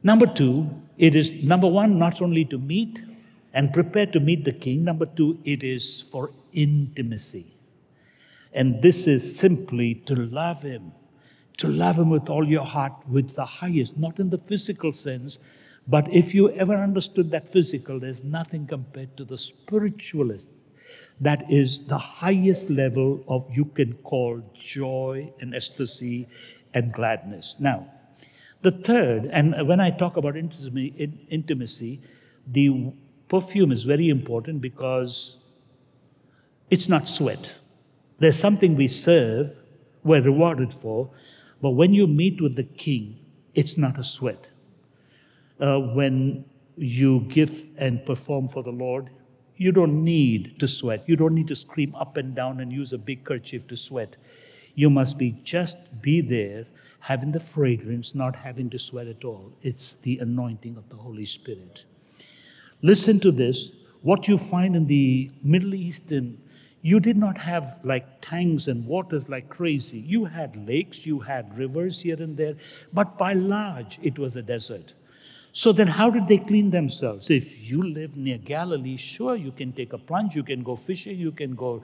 [0.04, 3.02] Number two, it is number one, not only to meet
[3.54, 4.84] and prepare to meet the king.
[4.84, 7.56] Number two, it is for intimacy.
[8.54, 10.92] And this is simply to love Him,
[11.58, 15.40] to love Him with all your heart, with the highest, not in the physical sense,
[15.88, 20.48] but if you ever understood that physical, there's nothing compared to the spiritualist.
[21.20, 26.28] That is the highest level of you can call joy and ecstasy
[26.74, 27.56] and gladness.
[27.60, 27.88] Now,
[28.62, 32.02] the third, and when I talk about intimacy,
[32.48, 32.94] the
[33.34, 35.38] perfume is very important because
[36.70, 37.52] it's not sweat.
[38.20, 39.56] There's something we serve,
[40.04, 41.10] we're rewarded for,
[41.60, 43.18] but when you meet with the king,
[43.56, 44.50] it's not a sweat.
[45.60, 46.46] Uh, when
[46.78, 49.10] you give and perform for the Lord,
[49.58, 51.04] you don't need to sweat.
[51.08, 54.16] You don't need to scream up and down and use a big kerchief to sweat.
[54.76, 56.68] You must be just be there,
[57.00, 59.52] having the fragrance, not having to sweat at all.
[59.64, 61.86] It's the anointing of the Holy Spirit.
[62.84, 63.72] Listen to this.
[64.02, 66.38] What you find in the Middle Eastern
[66.84, 70.00] you did not have like tanks and waters like crazy.
[70.00, 72.56] You had lakes, you had rivers here and there,
[72.92, 74.94] but by large, it was a desert.
[75.54, 77.30] So then, how did they clean themselves?
[77.30, 81.18] If you live near Galilee, sure, you can take a plunge, you can go fishing,
[81.18, 81.84] you can go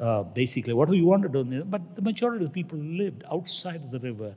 [0.00, 1.64] uh, basically whatever you want to do.
[1.64, 4.34] But the majority of the people lived outside of the river.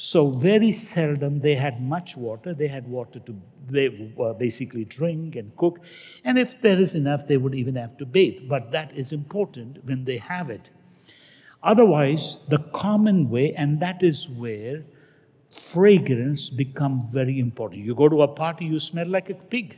[0.00, 2.54] So, very seldom they had much water.
[2.54, 3.34] They had water to
[3.68, 5.80] they, uh, basically drink and cook.
[6.22, 8.48] And if there is enough, they would even have to bathe.
[8.48, 10.70] But that is important when they have it.
[11.64, 14.84] Otherwise, the common way, and that is where
[15.50, 17.84] fragrance become very important.
[17.84, 19.76] You go to a party, you smell like a pig.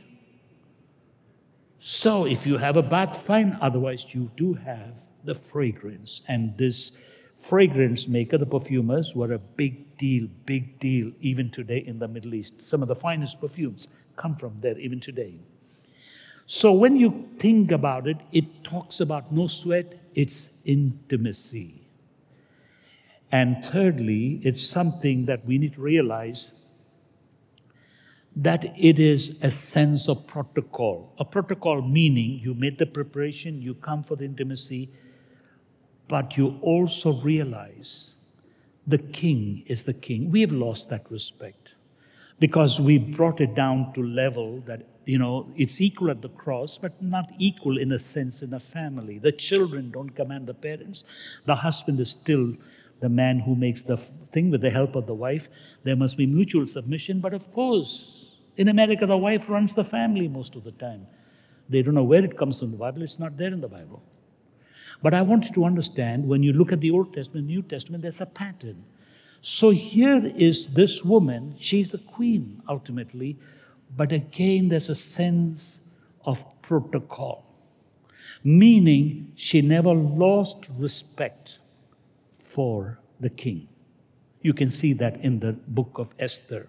[1.79, 3.57] So if you have a bath, fine.
[3.59, 4.93] Otherwise, you do have
[5.23, 6.21] the fragrance.
[6.27, 6.91] And this
[7.39, 12.33] fragrance maker, the perfumers, were a big deal, big deal even today in the Middle
[12.33, 12.65] East.
[12.65, 13.87] Some of the finest perfumes
[14.17, 15.35] come from there even today.
[16.47, 21.87] So when you think about it, it talks about no sweat, it's intimacy.
[23.31, 26.51] And thirdly, it's something that we need to realize
[28.35, 31.13] that it is a sense of protocol.
[31.19, 34.89] A protocol meaning you made the preparation, you come for the intimacy,
[36.07, 38.10] but you also realize
[38.87, 40.31] the king is the king.
[40.31, 41.69] We have lost that respect
[42.39, 46.77] because we brought it down to level that you know it's equal at the cross
[46.77, 49.19] but not equal in a sense in a family.
[49.19, 51.03] The children don't command the parents.
[51.45, 52.53] The husband is still
[52.99, 53.97] the man who makes the
[54.31, 55.49] thing with the help of the wife.
[55.83, 58.27] There must be mutual submission but of course
[58.57, 61.05] in america the wife runs the family most of the time.
[61.69, 62.71] They don't know where it comes from.
[62.71, 64.01] The bible it's not there in the bible
[65.01, 68.03] but I want you to understand when you look at the Old Testament, New Testament,
[68.03, 68.83] there's a pattern.
[69.41, 73.37] So here is this woman, she's the queen ultimately,
[73.97, 75.79] but again, there's a sense
[76.25, 77.43] of protocol,
[78.43, 81.57] meaning she never lost respect
[82.37, 83.67] for the king.
[84.43, 86.67] You can see that in the book of Esther.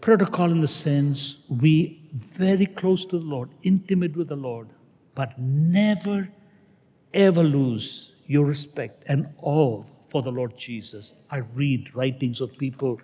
[0.00, 4.68] Protocol in the sense we very close to the Lord, intimate with the Lord,
[5.14, 6.28] but never,
[7.14, 11.12] ever lose your respect and awe for the Lord Jesus.
[11.30, 13.00] I read writings of people.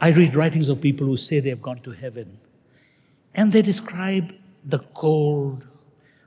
[0.00, 2.38] I read writings of people who say they have gone to heaven.
[3.34, 4.34] And they describe
[4.64, 5.64] the cold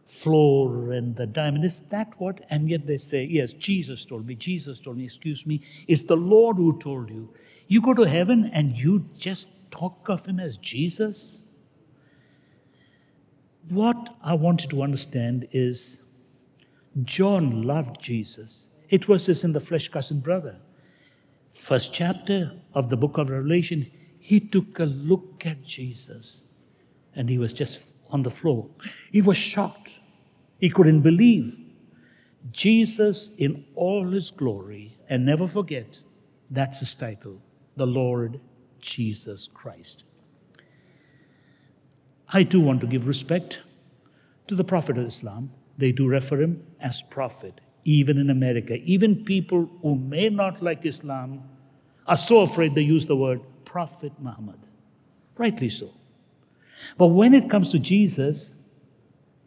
[0.06, 1.66] floor and the diamond.
[1.66, 2.46] Is that what?
[2.50, 4.36] And yet they say, Yes, Jesus told me.
[4.36, 5.06] Jesus told me.
[5.06, 5.62] Excuse me.
[5.88, 7.30] It's the Lord who told you.
[7.70, 11.38] You go to heaven and you just talk of him as Jesus?
[13.70, 15.98] What I want you to understand is
[17.04, 18.64] John loved Jesus.
[18.90, 20.58] It was his in the flesh cousin brother.
[21.52, 26.42] First chapter of the book of Revelation, he took a look at Jesus
[27.16, 28.68] and he was just on the floor.
[29.12, 29.92] He was shocked.
[30.60, 31.56] He couldn't believe.
[32.52, 36.00] Jesus in all his glory, and never forget,
[36.50, 37.40] that's his title,
[37.80, 38.40] the Lord
[38.80, 40.04] Jesus Christ.
[42.32, 43.60] I too want to give respect
[44.48, 45.50] to the Prophet of Islam.
[45.78, 48.76] They do refer him as Prophet, even in America.
[48.84, 51.42] Even people who may not like Islam
[52.06, 54.60] are so afraid they use the word Prophet Muhammad.
[55.38, 55.94] Rightly so.
[56.98, 58.52] But when it comes to Jesus,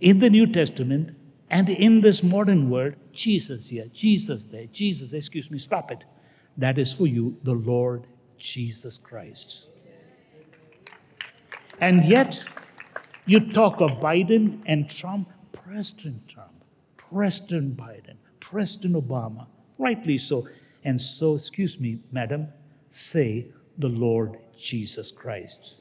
[0.00, 1.14] in the New Testament
[1.50, 6.04] and in this modern world, Jesus here, Jesus there, Jesus, excuse me, stop it.
[6.56, 8.06] That is for you, the Lord
[8.42, 9.60] Jesus Christ.
[11.80, 12.44] And yet,
[13.24, 16.52] you talk of Biden and Trump, President Trump,
[16.96, 19.46] President Biden, President Obama,
[19.78, 20.48] rightly so.
[20.84, 22.48] And so, excuse me, madam,
[22.90, 23.46] say
[23.78, 25.74] the Lord Jesus Christ.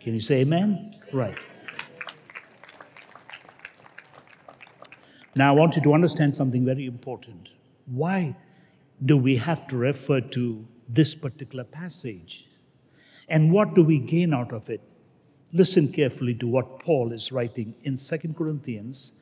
[0.00, 0.94] Can you say amen?
[1.12, 1.36] Right.
[5.36, 7.50] Now, I want you to understand something very important.
[7.86, 8.34] Why
[9.04, 12.46] do we have to refer to this particular passage?
[13.28, 14.80] And what do we gain out of it?
[15.52, 19.12] Listen carefully to what Paul is writing in 2 Corinthians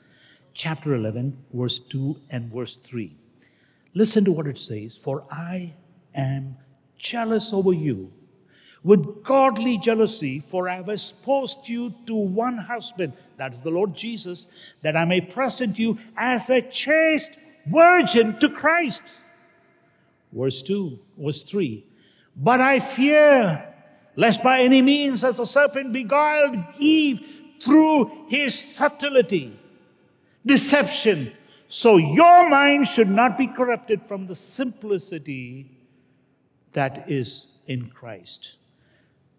[0.54, 3.14] chapter 11 verse 2 and verse 3.
[3.94, 5.74] Listen to what it says, "For I
[6.14, 6.56] am
[6.96, 8.12] jealous over you
[8.86, 13.92] with godly jealousy, for I have espoused you to one husband, that is the Lord
[13.92, 14.46] Jesus,
[14.82, 17.32] that I may present you as a chaste
[17.66, 19.02] virgin to Christ.
[20.36, 21.84] Verse 2, verse 3.
[22.36, 23.72] But I fear
[24.16, 27.20] lest by any means, as the serpent beguiled Eve
[27.60, 29.58] through his subtlety,
[30.44, 31.32] deception,
[31.68, 35.70] so your mind should not be corrupted from the simplicity
[36.72, 38.56] that is in Christ.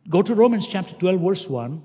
[0.09, 1.81] Go to Romans chapter 12, verse 1.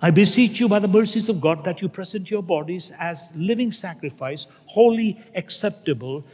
[0.00, 3.72] I beseech you by the mercies of God that you present your bodies as living
[3.72, 6.24] sacrifice, wholly acceptable,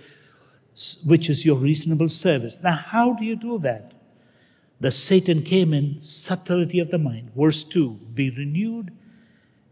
[1.05, 2.59] which is your reasonable service.
[2.63, 3.93] Now, how do you do that?
[4.81, 7.33] The Satan came in subtlety of the mind.
[7.37, 8.91] Verse 2 Be renewed,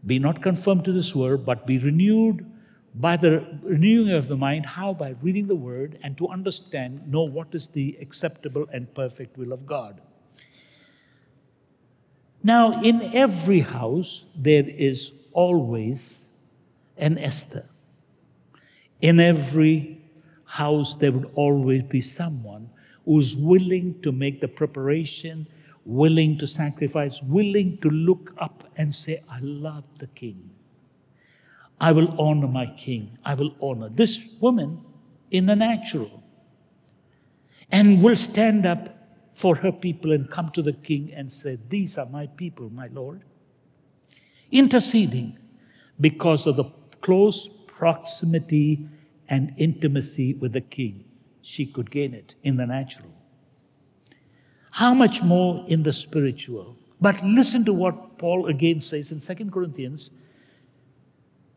[0.05, 2.45] be not conformed to this world, but be renewed
[2.95, 4.65] by the renewing of the mind.
[4.65, 4.93] How?
[4.93, 9.51] By reading the word and to understand, know what is the acceptable and perfect will
[9.51, 10.01] of God.
[12.43, 16.19] Now, in every house, there is always
[16.97, 17.65] an Esther.
[19.01, 19.98] In every
[20.49, 22.67] house, there would always be someone
[23.05, 25.47] who's willing to make the preparation,
[25.85, 30.49] willing to sacrifice, willing to look up and say, I love the king.
[31.79, 33.15] I will honor my king.
[33.23, 34.81] I will honor this woman
[35.29, 36.23] in the natural.
[37.71, 38.97] And will stand up
[39.31, 42.87] for her people and come to the king and say, These are my people, my
[42.87, 43.21] Lord.
[44.51, 45.37] Interceding
[46.01, 46.65] because of the
[47.01, 48.89] close proximity
[49.29, 51.05] and intimacy with the king.
[51.41, 53.11] She could gain it in the natural.
[54.71, 56.75] How much more in the spiritual?
[56.99, 60.09] But listen to what Paul again says in 2 Corinthians,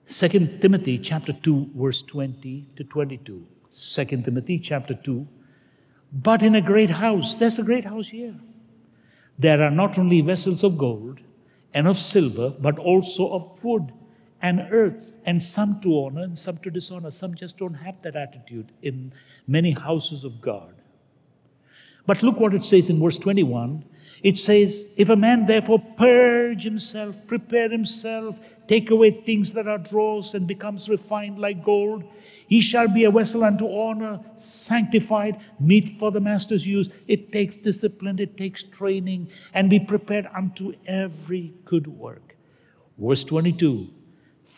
[0.09, 3.47] 2 Timothy chapter 2, verse 20 to 22.
[3.71, 5.27] 2 Timothy chapter 2,
[6.13, 7.35] but in a great house.
[7.35, 8.35] There's a great house here.
[9.39, 11.21] There are not only vessels of gold
[11.73, 13.93] and of silver, but also of wood
[14.43, 17.11] and earth, and some to honor and some to dishonor.
[17.13, 19.13] Some just don't have that attitude in
[19.47, 20.75] many houses of God.
[22.07, 23.85] But look what it says in verse 21.
[24.25, 28.37] It says, If a man therefore purge himself, prepare himself,
[28.67, 32.05] take away things that are dross, and becomes refined like gold,
[32.49, 36.89] he shall be a vessel unto honor, sanctified, meet for the master's use.
[37.07, 42.37] It takes discipline, it takes training, and be prepared unto every good work.
[42.99, 43.89] Verse 22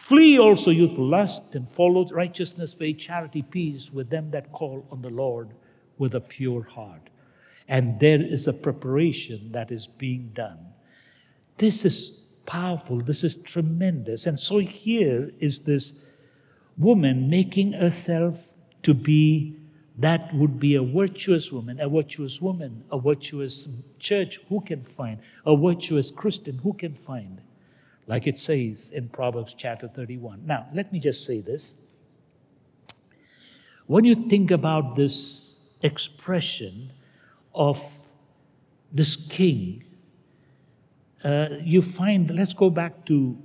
[0.05, 5.01] Flee also youthful lust, and follow righteousness, faith, charity, peace with them that call on
[5.01, 5.49] the Lord
[5.97, 7.09] with a pure heart.
[7.69, 10.59] And there is a preparation that is being done.
[11.57, 14.27] This is powerful, this is tremendous.
[14.27, 15.95] And so here is this
[16.77, 18.47] woman making herself
[18.83, 19.57] to be
[19.97, 25.21] that would be a virtuous woman, a virtuous woman, a virtuous church, who can find?
[25.47, 27.41] A virtuous Christian, who can find?
[28.07, 30.47] Like it says in Proverbs chapter 31.
[30.47, 31.75] Now, let me just say this.
[33.87, 36.93] When you think about this expression
[37.55, 37.83] of
[38.93, 39.85] this king,
[41.23, 43.39] uh, you find, let's go back to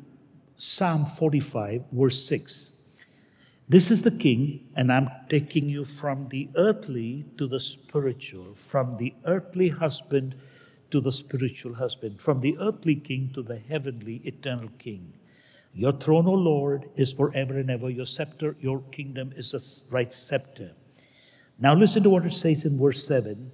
[0.57, 2.69] Psalm 45, verse 6.
[3.69, 8.97] This is the king, and I'm taking you from the earthly to the spiritual, from
[8.97, 10.35] the earthly husband
[10.91, 15.13] to the spiritual husband, from the earthly king to the heavenly eternal king.
[15.73, 17.89] Your throne, O Lord, is forever and ever.
[17.89, 19.61] Your scepter, your kingdom is a
[19.91, 20.71] right scepter.
[21.59, 23.51] Now listen to what it says in verse 7.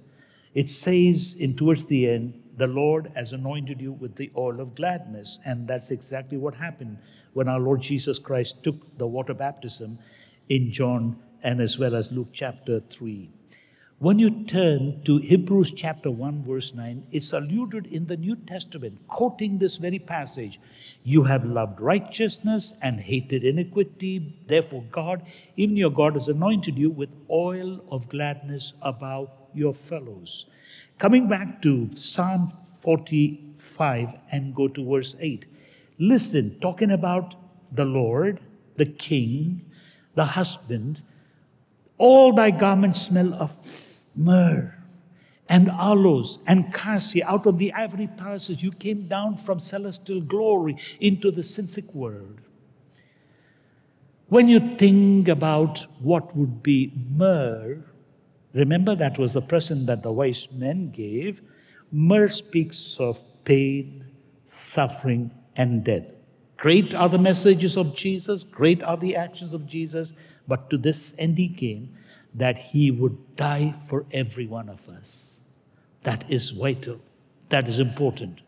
[0.54, 4.74] It says in towards the end, the Lord has anointed you with the oil of
[4.74, 5.38] gladness.
[5.44, 6.98] And that's exactly what happened
[7.34, 9.98] when our Lord Jesus Christ took the water baptism
[10.48, 13.28] in John and as well as Luke chapter 3.
[13.98, 18.98] When you turn to Hebrews chapter 1, verse 9, it's alluded in the New Testament,
[19.08, 20.60] quoting this very passage.
[21.02, 24.36] You have loved righteousness and hated iniquity.
[24.46, 25.22] Therefore, God,
[25.56, 30.44] even your God, has anointed you with oil of gladness above your fellows.
[30.98, 35.46] Coming back to Psalm 45 and go to verse 8.
[35.98, 37.34] Listen, talking about
[37.72, 38.40] the Lord,
[38.76, 39.64] the King,
[40.16, 41.00] the husband,
[41.98, 43.56] all thy garments smell of
[44.14, 44.72] myrrh
[45.48, 47.24] and aloes and cassia.
[47.26, 52.40] Out of the ivory palaces, you came down from celestial glory into the synsic world.
[54.28, 57.78] When you think about what would be myrrh,
[58.54, 61.42] remember that was the present that the wise men gave.
[61.92, 64.04] Myrrh speaks of pain,
[64.46, 66.06] suffering, and death.
[66.56, 70.12] Great are the messages of Jesus, great are the actions of Jesus,
[70.48, 71.94] but to this end he came
[72.34, 75.40] that he would die for every one of us.
[76.02, 77.00] That is vital.
[77.48, 78.40] That is important.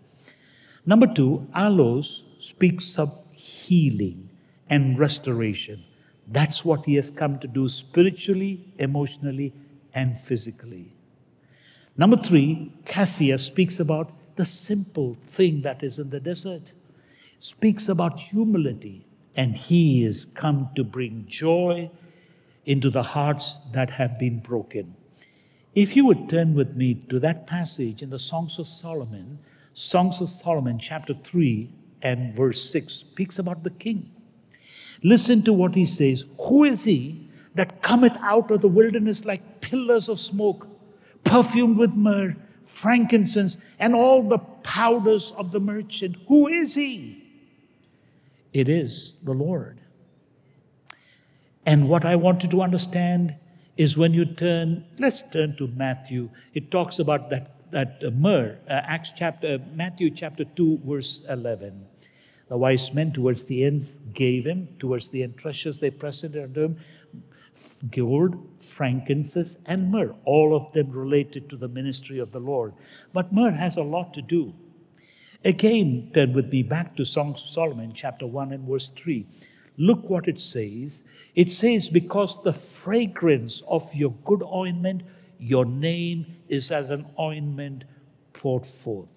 [0.87, 4.29] Number two, aloes speaks of healing
[4.71, 5.83] and restoration.
[6.29, 9.55] That's what he has come to do spiritually, emotionally,
[9.95, 10.93] and physically.
[11.97, 16.73] Number three, cassia speaks about the simple thing that is in the desert,
[17.41, 19.05] speaks about humility,
[19.39, 21.89] and he is come to bring joy
[22.67, 24.93] into the hearts that have been broken.
[25.77, 29.39] If you would turn with me to that passage in the Songs of Solomon,
[29.75, 31.73] Songs of Solomon, chapter 3
[32.03, 34.11] and verse 6, speaks about the king.
[35.05, 39.61] Listen to what he says Who is he that cometh out of the wilderness like
[39.61, 40.67] pillars of smoke,
[41.23, 42.35] perfumed with myrrh,
[42.65, 46.17] frankincense, and all the powders of the merchant?
[46.27, 47.28] Who is he?
[48.53, 49.81] It is the Lord.
[51.67, 53.35] And what I want you to understand
[53.77, 56.31] is when you turn, let's turn to Matthew.
[56.55, 61.87] It talks about that, that uh, myrrh, uh, Acts chapter, Matthew chapter 2, verse 11.
[62.49, 66.63] The wise men towards the end gave him, towards the end treasures they presented unto
[66.63, 66.79] him,
[67.91, 72.73] gold, frankincense, and myrrh, all of them related to the ministry of the Lord.
[73.13, 74.55] But myrrh has a lot to do.
[75.49, 79.25] Again, turn with me back to Song of Solomon, chapter 1 and verse 3.
[79.79, 81.01] Look what it says.
[81.35, 85.05] It says, Because the fragrance of your good ointment,
[85.39, 87.85] your name is as an ointment
[88.35, 89.09] poured forth.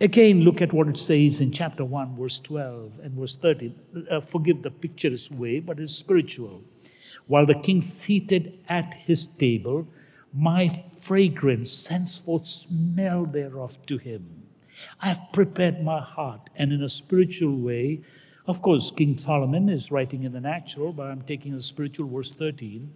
[0.00, 3.72] Again, look at what it says in chapter 1, verse 12 and verse 13.
[4.10, 6.60] Uh, forgive the picturesque way, but it's spiritual.
[7.28, 9.86] While the king seated at his table,
[10.32, 10.68] my
[10.98, 14.24] fragrance sends forth smell thereof to him.
[15.00, 18.00] I have prepared my heart, and in a spiritual way,
[18.46, 22.32] of course, King Solomon is writing in the natural, but I'm taking the spiritual, verse
[22.32, 22.92] 13.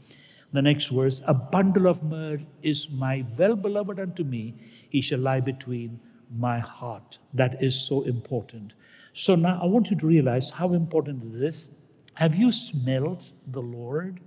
[0.52, 4.54] The next verse A bundle of myrrh is my well beloved unto me,
[4.90, 6.00] he shall lie between
[6.38, 7.18] my heart.
[7.34, 8.72] That is so important.
[9.12, 11.68] So now I want you to realize how important it is.
[12.14, 14.20] Have you smelled the Lord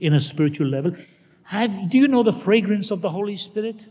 [0.00, 0.94] in a spiritual level?
[1.46, 3.84] Have, do you know the fragrance of the Holy Spirit?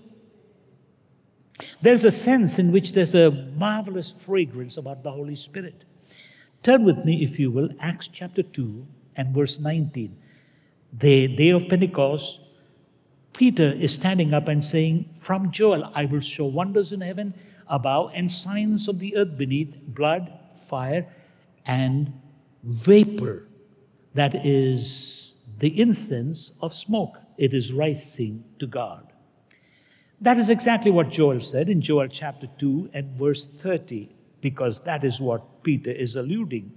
[1.81, 5.85] There's a sense in which there's a marvelous fragrance about the Holy Spirit.
[6.63, 8.85] Turn with me, if you will, Acts chapter 2
[9.15, 10.17] and verse 19.
[10.99, 12.41] The day of Pentecost,
[13.31, 17.33] Peter is standing up and saying, From Joel I will show wonders in heaven
[17.67, 20.31] above and signs of the earth beneath blood,
[20.67, 21.07] fire,
[21.65, 22.11] and
[22.63, 23.47] vapor.
[24.13, 27.17] That is the incense of smoke.
[27.37, 29.11] It is rising to God.
[30.21, 34.09] That is exactly what Joel said in Joel chapter 2 and verse 30
[34.41, 36.71] because that is what Peter is alluding.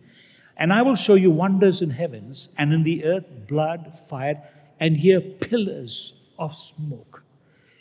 [0.56, 4.42] And I will show you wonders in heavens and in the earth, blood, fire,
[4.80, 7.22] and here pillars of smoke.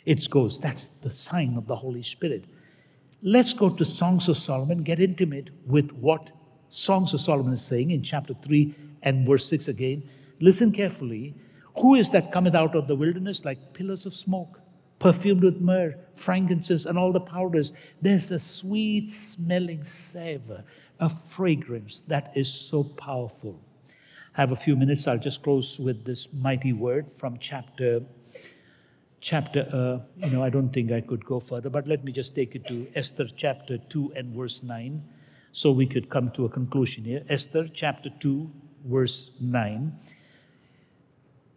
[0.04, 2.44] It goes, that's the sign of the Holy Spirit.
[3.20, 6.30] Let's go to Songs of Solomon, get intimate with what
[6.68, 10.08] Songs of Solomon is saying in chapter 3 and verse 6 again.
[10.40, 11.34] Listen carefully.
[11.80, 14.60] Who is that cometh out of the wilderness like pillars of smoke?
[14.98, 17.72] perfumed with myrrh, frankincense, and all the powders.
[18.02, 20.64] There's a sweet smelling savor,
[21.00, 23.58] a fragrance that is so powerful.
[24.36, 25.06] I have a few minutes.
[25.06, 28.02] I'll just close with this mighty word from chapter.
[29.20, 32.36] Chapter, uh, you know, I don't think I could go further, but let me just
[32.36, 35.02] take it to Esther chapter 2 and verse 9
[35.50, 37.24] so we could come to a conclusion here.
[37.28, 38.48] Esther chapter 2,
[38.84, 39.92] verse 9.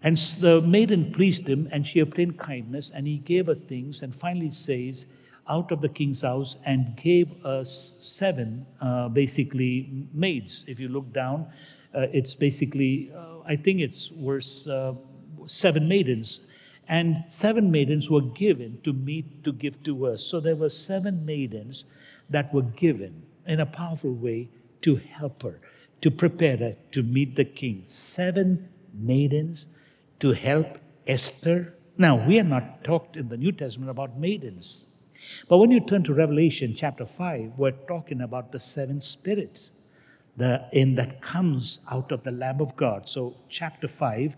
[0.04, 4.16] And the maiden pleased him, and she obtained kindness, and he gave her things, and
[4.16, 5.06] finally says,
[5.48, 10.64] out of the king's house, and gave us seven, uh, basically, maids.
[10.68, 11.48] If you look down,
[11.94, 14.94] uh, it's basically, uh, I think it's verse, uh,
[15.46, 16.40] seven maidens,
[16.88, 20.24] and seven maidens were given to meet to give to us.
[20.24, 21.86] So there were seven maidens
[22.30, 24.50] that were given in a powerful way
[24.82, 25.60] to help her,
[26.02, 27.84] to prepare her to meet the king.
[27.86, 29.68] Seven maidens
[30.22, 30.78] to help
[31.08, 31.74] Esther.
[31.98, 34.86] Now, we are not talked in the New Testament about maidens.
[35.50, 39.72] But when you turn to Revelation chapter 5, we're talking about the seven spirits
[40.38, 43.10] the, in that comes out of the Lamb of God.
[43.10, 44.36] So, chapter 5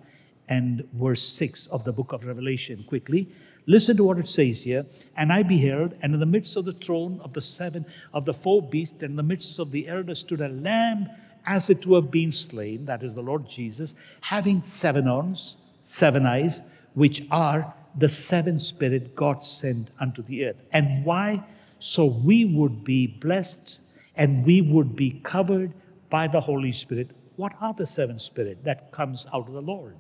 [0.50, 3.30] and verse 6 of the book of Revelation, quickly.
[3.66, 4.86] Listen to what it says here.
[5.16, 8.34] And I beheld, and in the midst of the throne of the seven, of the
[8.34, 11.10] four beasts, and in the midst of the elders stood a lamb
[11.46, 15.56] as it were being slain, that is the Lord Jesus, having seven horns,
[15.94, 16.62] seven eyes,
[16.96, 20.56] which are the seven spirit God sent unto the earth.
[20.72, 21.44] And why?
[21.78, 23.78] So we would be blessed
[24.16, 25.72] and we would be covered
[26.10, 27.12] by the Holy Spirit.
[27.36, 29.96] What are the seven spirit that comes out of the Lord?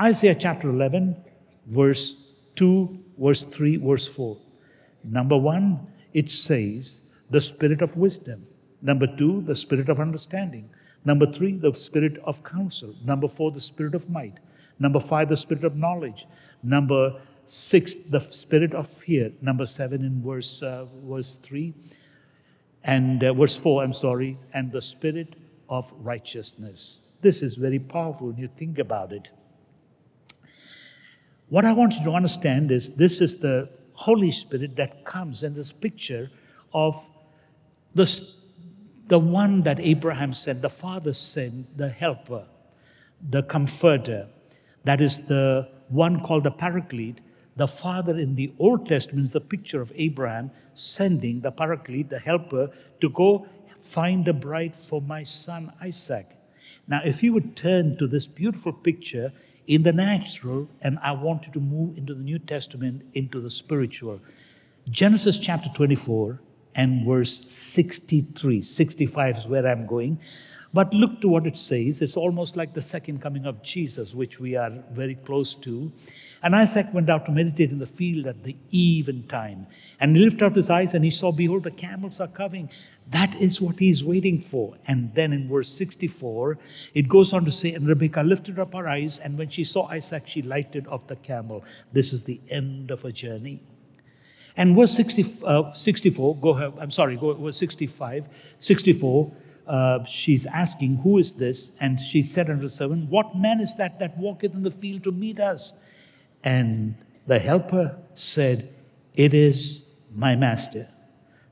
[0.00, 1.16] Isaiah chapter 11,
[1.66, 2.16] verse
[2.56, 4.36] 2, verse 3, verse 4.
[5.04, 7.00] Number one, it says
[7.30, 8.44] the spirit of wisdom.
[8.82, 10.68] Number two, the spirit of understanding.
[11.04, 12.94] Number three, the spirit of counsel.
[13.04, 14.38] Number four, the spirit of might.
[14.80, 16.26] Number five, the spirit of knowledge.
[16.64, 19.30] Number six, the spirit of fear.
[19.40, 21.74] Number seven in verse, uh, verse three.
[22.82, 25.36] And uh, verse four, I'm sorry, and the spirit
[25.68, 27.00] of righteousness.
[27.20, 29.30] This is very powerful when you think about it.
[31.50, 35.54] What I want you to understand is this is the Holy Spirit that comes in
[35.54, 36.30] this picture
[36.72, 37.06] of
[37.94, 38.08] the,
[39.08, 42.46] the one that Abraham sent, the Father sent, the helper,
[43.28, 44.28] the comforter.
[44.84, 47.20] That is the one called the Paraclete.
[47.56, 52.18] The Father in the Old Testament is the picture of Abraham sending the Paraclete, the
[52.18, 52.70] helper,
[53.00, 53.46] to go
[53.80, 56.30] find a bride for my son Isaac.
[56.86, 59.32] Now, if you would turn to this beautiful picture,
[59.70, 63.48] in the natural, and I want you to move into the New Testament, into the
[63.48, 64.20] spiritual.
[64.88, 66.40] Genesis chapter 24
[66.74, 68.62] and verse 63.
[68.62, 70.18] 65 is where I'm going.
[70.72, 72.00] But look to what it says.
[72.00, 75.90] It's almost like the second coming of Jesus, which we are very close to.
[76.42, 79.66] And Isaac went out to meditate in the field at the even time.
[79.98, 82.70] And he lifted up his eyes and he saw, behold, the camels are coming.
[83.10, 84.76] That is what he's waiting for.
[84.86, 86.58] And then in verse 64,
[86.94, 89.86] it goes on to say, And Rebekah lifted up her eyes, and when she saw
[89.88, 91.64] Isaac, she lighted off the camel.
[91.92, 93.60] This is the end of her journey.
[94.56, 98.26] And verse 60, uh, 64, go ahead, I'm sorry, go verse 65,
[98.60, 99.32] 64,
[99.70, 101.70] uh, she's asking, Who is this?
[101.78, 105.04] And she said unto the servant, What man is that that walketh in the field
[105.04, 105.72] to meet us?
[106.42, 106.96] And
[107.28, 108.74] the helper said,
[109.14, 109.82] It is
[110.12, 110.88] my master.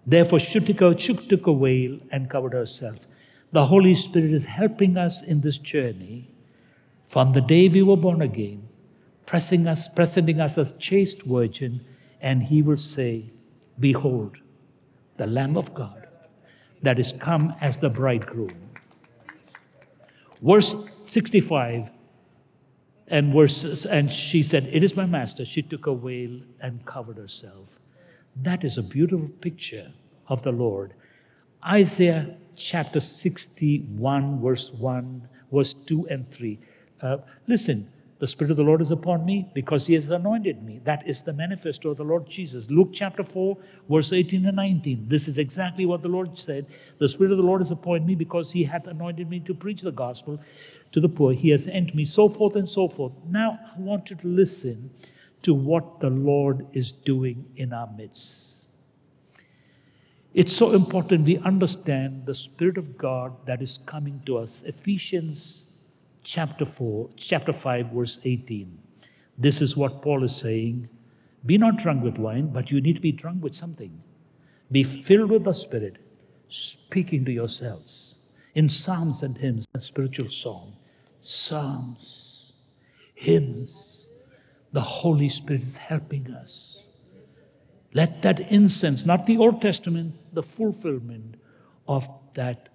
[0.05, 3.07] Therefore, she took, took a veil and covered herself.
[3.53, 6.29] The Holy Spirit is helping us in this journey
[7.07, 8.69] from the day we were born again,
[9.27, 11.85] pressing us, presenting us as chaste virgin,
[12.21, 13.31] and He will say,
[13.79, 14.39] Behold,
[15.19, 16.08] the Lamb of God
[16.83, 18.71] that is come as the bridegroom.
[20.43, 20.75] Verse
[21.07, 21.91] 65
[23.09, 25.45] and verses, and she said, It is my master.
[25.45, 27.69] She took a veil and covered herself.
[28.37, 29.93] That is a beautiful picture
[30.29, 30.95] of the Lord.
[31.67, 36.59] Isaiah chapter 61, verse 1, verse 2 and 3.
[37.01, 40.81] Uh, listen, the Spirit of the Lord is upon me because He has anointed me.
[40.85, 42.69] That is the manifesto of the Lord Jesus.
[42.69, 43.57] Luke chapter 4,
[43.89, 45.07] verse 18 and 19.
[45.09, 46.67] This is exactly what the Lord said.
[46.99, 49.83] The Spirit of the Lord is upon me because He hath anointed me to preach
[49.83, 50.41] the gospel
[50.91, 51.33] to the poor.
[51.33, 53.13] He has sent me, so forth and so forth.
[53.29, 54.91] Now, I want you to listen
[55.43, 58.67] to what the Lord is doing in our midst.
[60.35, 64.63] It's so important we understand the Spirit of God that is coming to us.
[64.67, 65.67] Ephesians
[66.29, 68.79] chapter 4, chapter 5, verse 18.
[69.39, 70.87] This is what Paul is saying.
[71.47, 73.99] Be not drunk with wine, but you need to be drunk with something.
[74.71, 75.97] Be filled with the Spirit,
[76.51, 78.17] speaking to yourselves
[78.55, 80.77] in psalms and hymns and spiritual song.
[81.23, 82.53] Psalms,
[83.15, 84.05] hymns.
[84.73, 86.83] The Holy Spirit is helping us.
[87.95, 91.37] Let that incense, not the Old Testament, the fulfillment
[91.87, 92.68] of that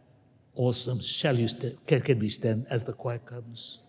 [0.55, 3.79] awesome shall you stand, can, can we stand as the choir comes.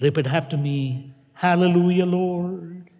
[0.00, 2.90] Repeat after me, Hallelujah, Lord.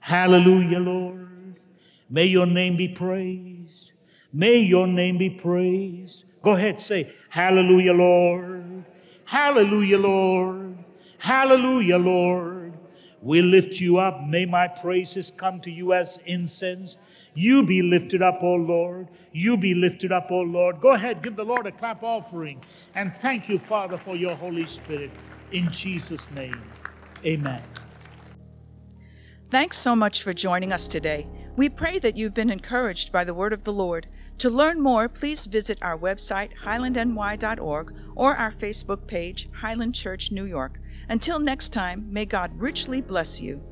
[0.00, 1.60] Hallelujah, Lord.
[2.08, 3.92] May your name be praised.
[4.32, 6.24] May your name be praised.
[6.42, 8.84] Go ahead, say, Hallelujah, Lord.
[9.24, 10.78] Hallelujah, Lord.
[11.18, 12.72] Hallelujah, Lord.
[13.20, 14.24] We lift you up.
[14.26, 16.96] May my praises come to you as incense.
[17.38, 19.06] You be lifted up, O Lord.
[19.30, 20.80] You be lifted up, O Lord.
[20.80, 22.60] Go ahead, give the Lord a clap offering.
[22.96, 25.12] And thank you, Father, for your Holy Spirit.
[25.52, 26.60] In Jesus' name,
[27.24, 27.62] amen.
[29.50, 31.28] Thanks so much for joining us today.
[31.54, 34.08] We pray that you've been encouraged by the word of the Lord.
[34.38, 40.44] To learn more, please visit our website, highlandny.org, or our Facebook page, Highland Church New
[40.44, 40.80] York.
[41.08, 43.62] Until next time, may God richly bless you.